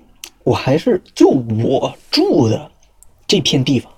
[0.45, 2.71] 我还是就我住的
[3.27, 3.93] 这片地方，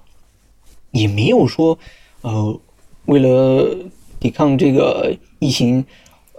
[0.90, 1.78] 也没有说
[2.22, 2.60] 呃，
[3.04, 3.78] 为了
[4.18, 5.86] 抵抗这个疫情。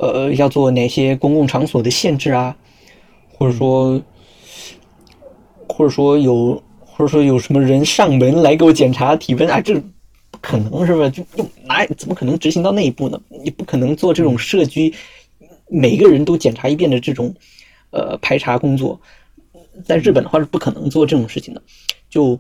[0.02, 2.58] 呃，要做哪些公共场所的限制啊？
[3.32, 4.02] 或者说，
[5.68, 9.62] 或者说有，或者说有什么人上门来给我检查体温啊？
[9.62, 9.76] 这
[10.32, 11.08] 不可能是吧？
[11.08, 13.22] 就就哪怎么可能执行到那一步呢？
[13.44, 14.92] 你不可能做这种社区
[15.68, 17.32] 每个人都检查一遍的这种
[17.92, 19.00] 呃排查工作。
[19.86, 21.62] 在日本的话是不可能做这种事情的。
[22.10, 22.40] 就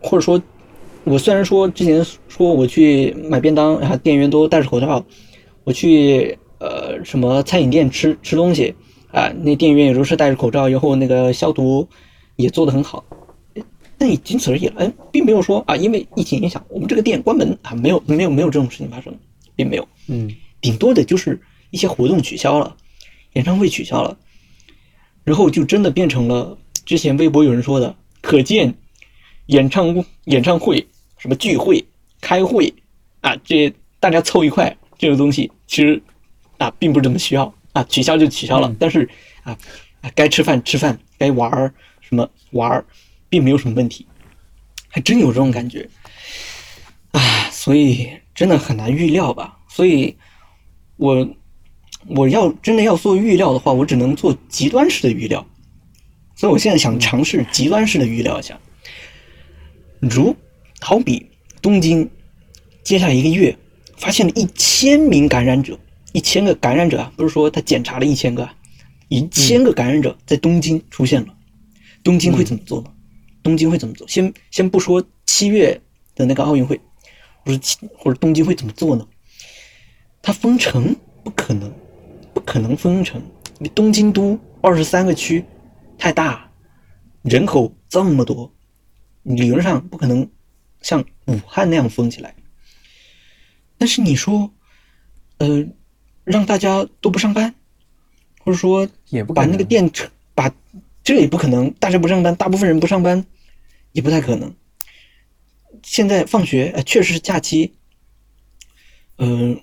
[0.00, 0.40] 或者说，
[1.02, 5.04] 我虽然说之前说我去买便当啊，店员都戴着口罩。
[5.64, 8.74] 我去呃什么餐饮店吃吃东西
[9.10, 11.88] 啊，那店员也都是戴着口罩，然后那个消毒
[12.36, 13.02] 也做得很好，
[13.96, 19.16] 但也仅此而已了，哎，并没有说啊，因为疫情影响我们这个店关门啊，没有没有没有这种事情发生，
[19.56, 21.40] 并没有，嗯，顶多的就是
[21.70, 22.76] 一些活动取消了，
[23.32, 24.18] 演唱会取消了，
[25.22, 28.74] 然后就真的变成了之前微博有人说的，可见
[29.46, 30.86] 演唱演唱会
[31.16, 31.84] 什么聚会
[32.20, 32.74] 开会
[33.20, 34.76] 啊，这大家凑一块。
[35.04, 36.02] 这个东西其实
[36.56, 38.74] 啊，并不是这么需要啊，取消就取消了。
[38.80, 39.06] 但是
[39.42, 39.54] 啊，
[40.14, 42.82] 该吃饭吃饭，该玩儿什么玩儿，
[43.28, 44.06] 并没有什么问题，
[44.88, 45.86] 还真有这种感觉
[47.10, 47.20] 啊。
[47.50, 49.58] 所以真的很难预料吧？
[49.68, 50.16] 所以，
[50.96, 51.28] 我
[52.06, 55.46] 我要真的要做预料的话，我只能做极端式的预料。
[56.34, 58.58] 所以我现在想尝试极端式的预料一下，
[60.00, 60.34] 如
[60.80, 61.30] 好比
[61.60, 62.08] 东京
[62.82, 63.54] 接下来一个月。
[64.04, 65.78] 发现了一千名感染者，
[66.12, 68.46] 一千个感染者啊，不是说他检查了一千个，
[69.08, 71.34] 一千个感染者在东京出现了，
[72.02, 72.92] 东京会怎么做呢？
[73.42, 74.06] 东京会怎么做？
[74.06, 75.80] 先先不说七月
[76.14, 76.78] 的那个奥运会，
[77.46, 77.58] 或者
[77.96, 79.08] 或者东京会怎么做呢？
[80.20, 81.72] 他封城不可能，
[82.34, 83.22] 不可能封城。
[83.58, 85.42] 你东京都二十三个区，
[85.96, 86.50] 太大，
[87.22, 88.52] 人口这么多，
[89.22, 90.28] 理论上不可能
[90.82, 92.34] 像武汉那样封起来。
[93.78, 94.50] 但是你说，
[95.38, 95.66] 呃，
[96.24, 97.54] 让大家都不上班，
[98.40, 99.90] 或者说也不把那个店
[100.34, 100.52] 把
[101.02, 103.24] 这也不可能，大家不上班，大部分人不上班，
[103.92, 104.54] 也不太可能。
[105.82, 107.74] 现在放学，呃，确实是假期，
[109.18, 109.60] 嗯，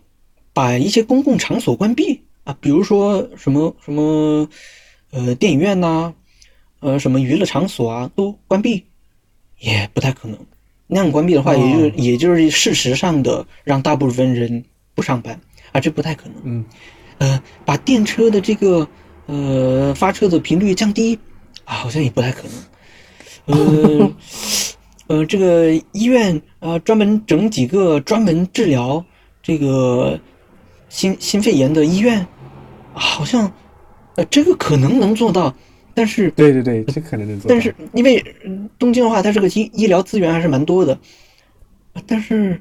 [0.53, 4.47] 把一些公共场所关闭啊，比如说什么什么，
[5.09, 6.14] 呃，电影院呐，
[6.80, 8.86] 呃，什么娱乐场所啊，都关闭，
[9.57, 10.38] 也不太可能。
[10.93, 14.61] 那样关闭的话，也就也就是事实上的让大部分人
[14.93, 15.39] 不上班，
[15.71, 16.35] 啊，这不太可能。
[16.43, 16.65] 嗯，
[17.17, 18.85] 呃，把电车的这个
[19.25, 21.17] 呃发车的频率降低，
[21.63, 22.43] 啊，好像也不太可
[23.45, 23.57] 能。
[23.57, 24.11] 呃，
[25.07, 29.01] 呃，这个医院啊，专门整几个专门治疗
[29.41, 30.19] 这个
[30.89, 32.27] 心心肺炎的医院，
[32.91, 33.49] 好像
[34.17, 35.55] 呃这个可能能做到。
[36.01, 37.47] 但是，对对对，这可能能做。
[37.47, 38.19] 但是，因为
[38.79, 40.99] 东京的话，它这个医医疗资源还是蛮多的。
[42.07, 42.59] 但是，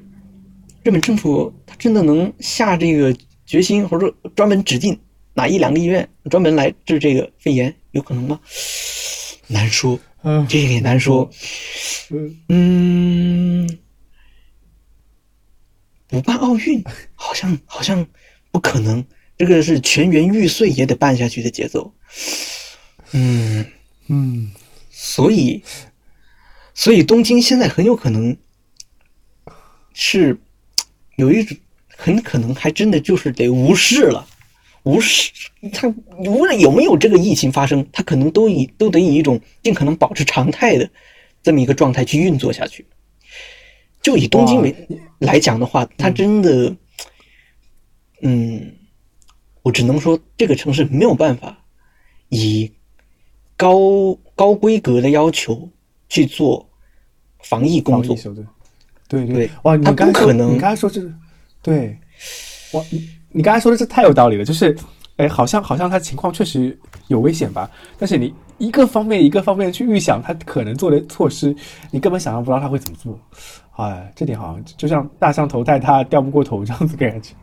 [0.83, 3.11] 日本政府他真的能下这个
[3.47, 4.95] 决心，或者说专门指定
[5.33, 8.39] 哪一两个医院专门来治这个肺炎，有可能吗？
[9.47, 11.27] 难说，嗯，这也难说。
[12.47, 13.67] 嗯，
[16.07, 16.83] 不办奥运，
[17.15, 18.05] 好像好像
[18.51, 19.03] 不可能。
[19.35, 21.91] 这个是全员玉碎也得办下去的节奏。
[23.13, 23.65] 嗯
[24.07, 24.51] 嗯，
[24.89, 25.61] 所以，
[26.73, 28.35] 所以东京现在很有可能
[29.93, 30.37] 是
[31.17, 31.57] 有一种，
[31.87, 34.25] 很可能还真的就是得无视了，
[34.83, 35.31] 无视
[35.73, 35.87] 他
[36.17, 40.89] 无论有没有这个疫情发生，他可能都以都得以一种尽可能保持常态的
[41.43, 42.85] 这么一个状态去运作下去。
[44.01, 44.73] 就以东京为
[45.19, 46.75] 来讲的话，他真的，
[48.21, 48.73] 嗯，
[49.61, 51.65] 我只能说这个城市没有办法
[52.29, 52.71] 以。
[53.61, 55.69] 高高规格的要求
[56.09, 56.67] 去做
[57.43, 58.15] 防疫工作，
[59.07, 59.75] 对对对，哇！
[59.75, 61.07] 你刚可能，你刚才说这个，
[61.61, 61.95] 对，
[62.73, 62.83] 哇！
[62.89, 64.75] 你你刚才说的这太有道理了，就是，
[65.17, 66.75] 哎，好像好像他情况确实
[67.07, 67.69] 有危险吧？
[67.99, 71.55] 但是你一个方面一个方面去预想他可能做的措施，
[71.91, 73.19] 你根本想象不到他会怎么做。
[73.77, 77.35] 哎，这点好像就像大象头戴他掉不过头这样子感觉。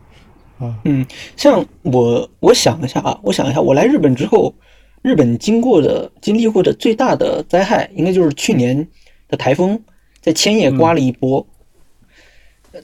[0.57, 1.05] 啊，嗯，
[1.37, 4.53] 像我我想一下啊，我想一下，我来日本之后。
[5.01, 8.87] 日本经过的、经历过的最大的灾害，应该就是去年
[9.27, 9.81] 的台风，
[10.21, 11.45] 在千叶刮了一波。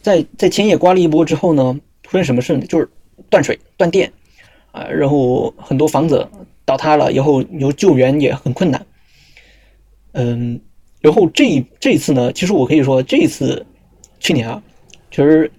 [0.01, 2.65] 在在千叶刮了一波之后呢，出现什么事呢？
[2.67, 2.89] 就是
[3.29, 4.11] 断水、断电，
[4.71, 6.27] 啊，然后很多房子
[6.65, 8.85] 倒塌了，以后有救援也很困难。
[10.13, 10.59] 嗯，
[11.01, 13.63] 然后这这一次呢，其实我可以说，这一次
[14.19, 14.63] 去年啊，
[15.11, 15.51] 其实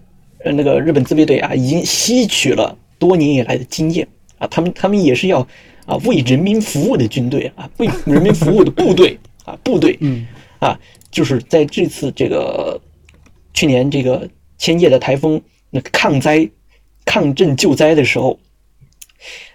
[0.43, 5.47] 呃那个日本自卫队啊，已经吸取了多年以来的经验啊，他们他们也是要
[5.87, 10.27] 啊为人民服务的军队啊，为人民服务的部队啊，部队，嗯，
[10.59, 10.79] 啊，
[11.11, 12.81] 就是在这次这个
[13.55, 14.29] 去年这个
[14.59, 16.49] 千叶的台风那个抗灾、
[17.05, 18.39] 抗震救灾的时候，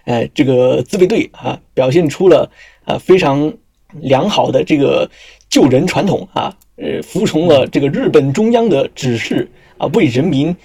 [0.04, 2.50] 哎，这个自卫队啊，表现出了
[2.84, 3.52] 啊非常
[4.00, 5.10] 良好的这个
[5.50, 10.56] 救人传统啊，呃，服从了这个日本中央的指示啊，为人民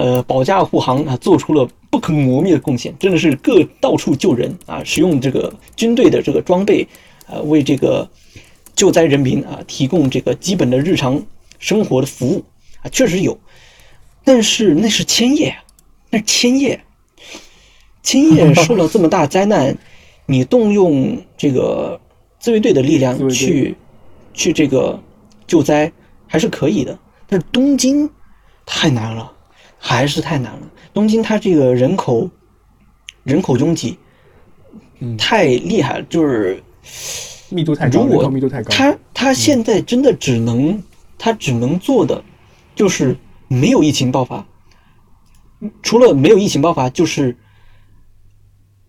[0.00, 6.86] 呃保驾护航啊，做出了不可磨灭的贡献，真的是各到处救人啊，使用这个军队的这个装备
[7.26, 8.08] 啊，为这个
[8.74, 11.22] 救灾人民啊提供这个基本的日常
[11.58, 12.42] 生活的服务
[12.82, 13.38] 啊，确实有，
[14.24, 15.54] 但是那是千叶，
[16.08, 16.80] 那是千叶。
[18.02, 19.76] 千叶受了这么大灾难，
[20.24, 22.00] 你动用这个
[22.38, 23.76] 自卫队的力量去
[24.32, 24.98] 去这个
[25.46, 25.92] 救灾
[26.26, 26.98] 还是可以的，
[27.28, 28.08] 但是东京
[28.64, 29.30] 太难了，
[29.80, 30.70] 还是太难了。
[30.92, 32.30] 东京它这个人口
[33.24, 33.98] 人口拥挤，
[35.00, 36.62] 嗯，太厉害了，就是
[37.48, 38.70] 密度太高，密度太高。
[38.70, 40.80] 它它现在真的只能
[41.18, 42.22] 它只能做的
[42.76, 43.16] 就是
[43.48, 44.46] 没有疫情爆发，
[45.82, 47.36] 除了没有疫情爆发就是。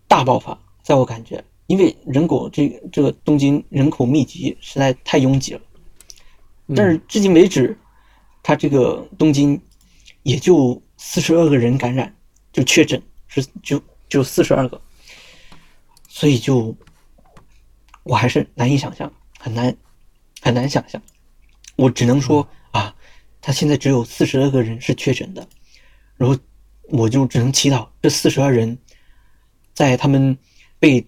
[0.08, 5.60] 大爆发，在我感觉，因为人口这这个东京人口密集实在太拥挤了，
[6.76, 7.74] 但是至今为止，
[8.42, 9.58] 它这个东京
[10.22, 12.14] 也就四十二个人感染，
[12.52, 14.80] 就确诊是就就四十二个，
[16.08, 16.76] 所以就
[18.02, 19.76] 我还是难以想象，很难
[20.40, 21.00] 很难想象，
[21.76, 22.94] 我只能说啊，
[23.40, 25.48] 他现在只有四十二个人是确诊的，
[26.16, 26.38] 然后
[26.84, 28.78] 我就只能祈祷这四十二人。
[29.74, 30.36] 在他们
[30.78, 31.02] 被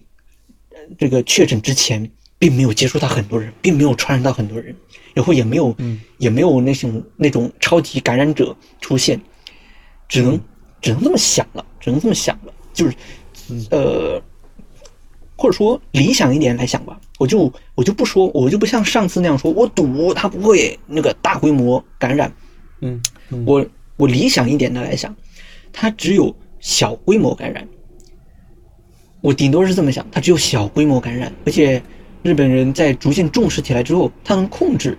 [0.97, 2.11] 这个确诊之前，
[2.45, 4.75] 并没有接触到很多人，并没有传染到很多人，
[5.15, 5.75] 然后也没有，
[6.19, 9.19] 也没有那种那种超级感染者出现，
[10.07, 10.39] 只能
[10.79, 12.95] 只能这么想了，只能这么想了，就是，
[13.71, 14.21] 呃，
[15.35, 22.31] 或者说理想一点来想吧，我就我就不说，我就不像上次那样说，我赌他不会那个大规模感染，
[22.81, 23.01] 嗯，
[23.43, 23.65] 我
[23.97, 25.15] 我理想一点的来想，
[25.73, 27.67] 他只有小规模感染。
[29.21, 31.81] 我顶多是这么想，他只有小规模感染，而且
[32.25, 34.97] 日本人在逐渐重视起来之后，他能控制，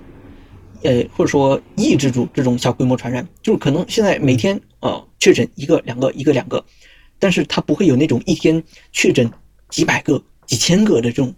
[0.85, 3.27] 呃，或者说抑制住这种小规模传染。
[3.43, 6.64] 就是可能现在每天呃确诊一个两个一个两个，
[7.18, 8.62] 但是他不会有那种一天
[8.93, 9.29] 确诊
[9.70, 11.35] 几百个几千个的这种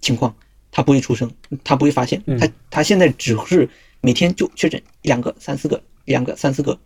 [0.00, 0.32] 情况，
[0.70, 1.28] 他不会出生，
[1.64, 2.22] 他不会发现。
[2.38, 3.68] 他他现在只是
[4.00, 6.78] 每天就确诊两个三四个两个三四个，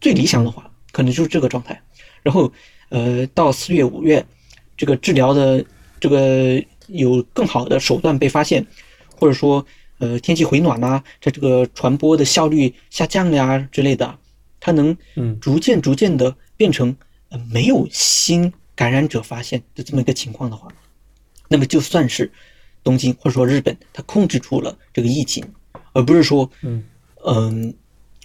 [0.00, 1.82] 最理想的话可能就是这个状态，
[2.22, 2.50] 然后。
[2.90, 4.24] 呃，到四月、五月，
[4.74, 5.62] 这个治疗的
[6.00, 6.58] 这个
[6.88, 8.66] 有更好的手段被发现，
[9.16, 9.64] 或者说，
[9.98, 14.18] 呃，天气回暖呐，它这个传播的效率下降呀之类的，
[14.60, 16.94] 它能嗯逐渐逐渐的变成
[17.28, 20.68] 呃没有新感染者发现的这么一个情况的话，
[21.48, 22.30] 那么就算是
[22.82, 25.44] 东京或者说日本，它控制住了这个疫情，
[25.92, 26.84] 而不是说嗯
[27.24, 27.74] 嗯，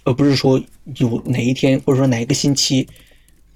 [0.04, 0.62] 而不是说
[0.96, 2.86] 有哪一天或者说哪一个星期。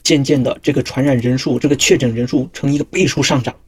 [0.04, 3.67] 渐渐的，这个传染人数、这个确诊人数呈一个倍数上涨，就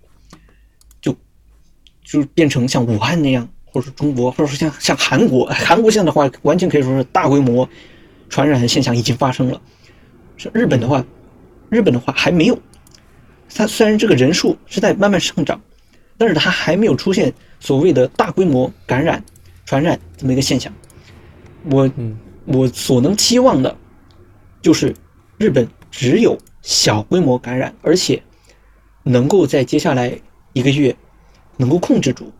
[2.10, 7.68] 就变成像武汉那样，或者说中国，或者说像像韩国，韩国现在的话，完全可以说是大规模
[8.28, 9.60] 传染的现象已经发生了。
[10.36, 11.04] 是日本的话，
[11.68, 12.58] 日本的话还没有，
[13.54, 15.60] 它虽然这个人数是在慢慢上涨，
[16.18, 19.22] 但是它还没有出现所谓的大规模感染、
[19.64, 20.72] 传染这么一个现象。
[21.70, 21.90] 我
[22.46, 23.76] 我所能期望的，
[24.60, 24.94] 就是
[25.38, 25.66] 日本。
[25.92, 28.22] 只有小规模感染，而且
[29.02, 30.16] 能够在接下来
[30.52, 30.94] 一个月
[31.60, 32.32] 能够控制住，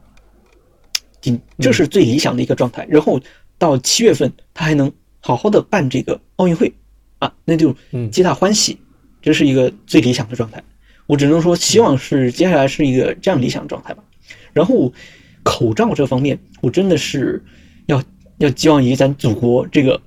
[1.20, 2.86] 顶这是最理想的一个状态。
[2.88, 3.20] 然后
[3.58, 4.90] 到七月份，他还能
[5.20, 6.72] 好好的办这个奥运会
[7.18, 7.76] 啊，那就
[8.10, 8.78] 皆大欢喜，
[9.20, 10.62] 这是一个最理想的状态。
[11.06, 14.02] 我只能说，希望是接下来是一个这样理想状态吧。
[14.52, 14.92] 然后
[15.42, 17.44] 口罩这方面，我真的是
[17.86, 18.02] 要
[18.38, 20.00] 要寄望于咱祖国这个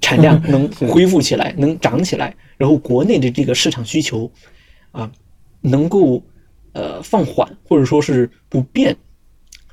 [0.00, 2.34] 产量 能恢复起来，能涨起来。
[2.56, 4.30] 然后国内的这个市场需求，
[4.90, 5.10] 啊，
[5.60, 6.22] 能够
[6.72, 8.96] 呃放缓或者说是不变，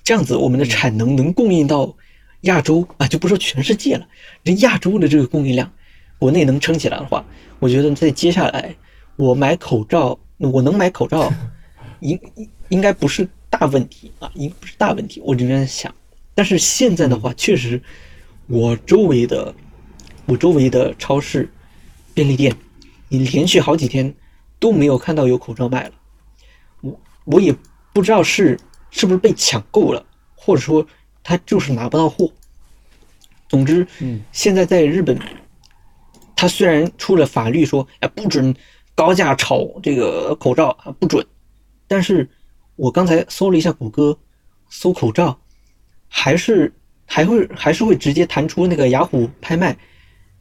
[0.03, 1.95] 这样子我们的产能能供应到
[2.41, 4.07] 亚洲啊，就不说全世界了，
[4.43, 5.71] 这亚洲的这个供应量，
[6.17, 7.25] 国内能撑起来的话，
[7.59, 8.75] 我觉得在接下来
[9.15, 11.31] 我买口罩，我能买口罩，
[12.01, 12.19] 应
[12.69, 15.93] 应该不是大问题啊，应不是大问题，我这边想，
[16.33, 17.81] 但是现在的话，确实
[18.47, 19.53] 我周围的
[20.25, 21.49] 我周围的超市、
[22.13, 22.55] 便利店。
[23.07, 24.11] 你连续好几天
[24.59, 25.91] 都没有看到有口罩卖了。
[27.25, 27.53] 我我也
[27.93, 28.57] 不知道是
[28.91, 30.05] 是不是被抢购了，
[30.35, 30.85] 或者说
[31.23, 32.31] 他就是拿不到货。
[33.47, 35.17] 总之，嗯，现在在日本，
[36.35, 38.53] 他虽然出了法律说，哎，不准
[38.95, 41.25] 高价炒这个口罩啊，不准，
[41.87, 42.27] 但是
[42.75, 44.17] 我刚才搜了一下谷歌，
[44.69, 45.37] 搜口罩，
[46.07, 46.73] 还是
[47.05, 49.77] 还会还是会直接弹出那个雅虎拍卖，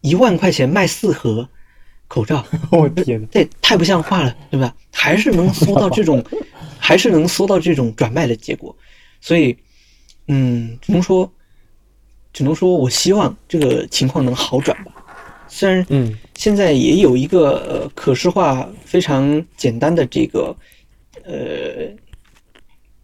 [0.00, 1.48] 一万块钱卖四盒
[2.08, 4.74] 口罩， 我天哪，这太不像话了，对吧？
[4.90, 6.24] 还是能搜到这种，
[6.86, 8.76] 还是能搜到这种转卖的结果，
[9.20, 9.56] 所以，
[10.28, 11.30] 嗯，只能说。
[12.36, 14.90] 只能说我希望这个情况能好转吧。
[15.46, 20.56] 虽然，嗯，现在也有一个呃可视化非常简单的这个，
[21.22, 21.86] 呃，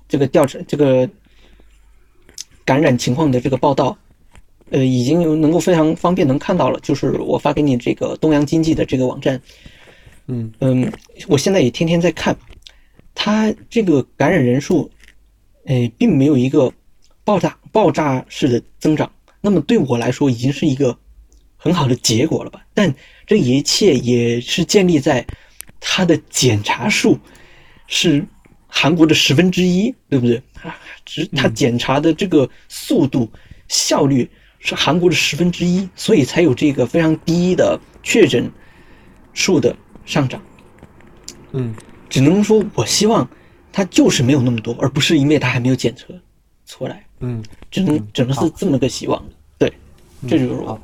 [0.09, 1.09] 这个调查这个
[2.65, 3.97] 感染情况的这个报道，
[4.71, 6.81] 呃，已经能够非常方便能看到了。
[6.81, 9.41] 就是我发给你这个东阳经济的这个网站，
[10.27, 10.93] 嗯嗯，
[11.29, 12.37] 我现在也天天在看，
[13.15, 14.91] 它这个感染人数，
[15.67, 16.73] 哎，并没有一个
[17.25, 19.11] 爆炸爆炸式的增长。
[19.41, 20.97] 那么对我来说已经是一个
[21.57, 22.65] 很好的结果了吧？
[22.75, 22.95] 但
[23.27, 25.27] 这一切也是建立在
[25.79, 27.19] 它的检查数
[27.87, 28.25] 是
[28.67, 30.43] 韩国的十分之一，对不对？
[31.07, 33.31] 只他检查的这个速度
[33.67, 38.49] 效率是韩国的十分之一，所以才有这个非常低的确诊
[39.33, 40.41] 数的上涨。
[41.53, 41.75] 嗯，
[42.11, 43.27] 只能说我希望
[43.73, 46.13] 它就是没有那么多，而不是因为它还没有检测
[46.67, 47.07] 出来。
[47.21, 49.23] 嗯，只能只能是这么个希望，
[49.57, 49.73] 对，
[50.29, 50.79] 这就是我。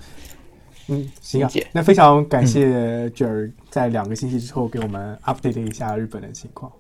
[0.89, 6.71] 嗯，行啊，那非常感谢卷儿在两个星期之后给我们 update 一下日本的情况。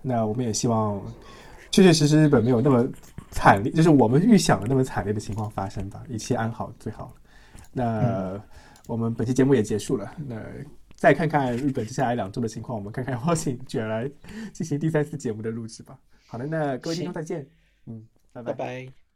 [0.00, 1.02] 那我们也希望
[1.72, 2.86] 确确实实日本没有那么
[3.32, 7.12] 惨烈，就是我们预想的那么惨烈的情况发生吧，一切安好最好。
[7.72, 8.40] 那
[8.86, 10.36] 我们本期节目也结束了，那
[10.98, 14.10] 再看看日本接下来两周的情况，我们看看邀请卷来
[14.52, 15.98] 进行第三次节目的录制吧。
[16.26, 17.48] 好的，那各位听众再见，
[17.86, 18.06] 嗯。
[18.44, 19.07] 拜拜。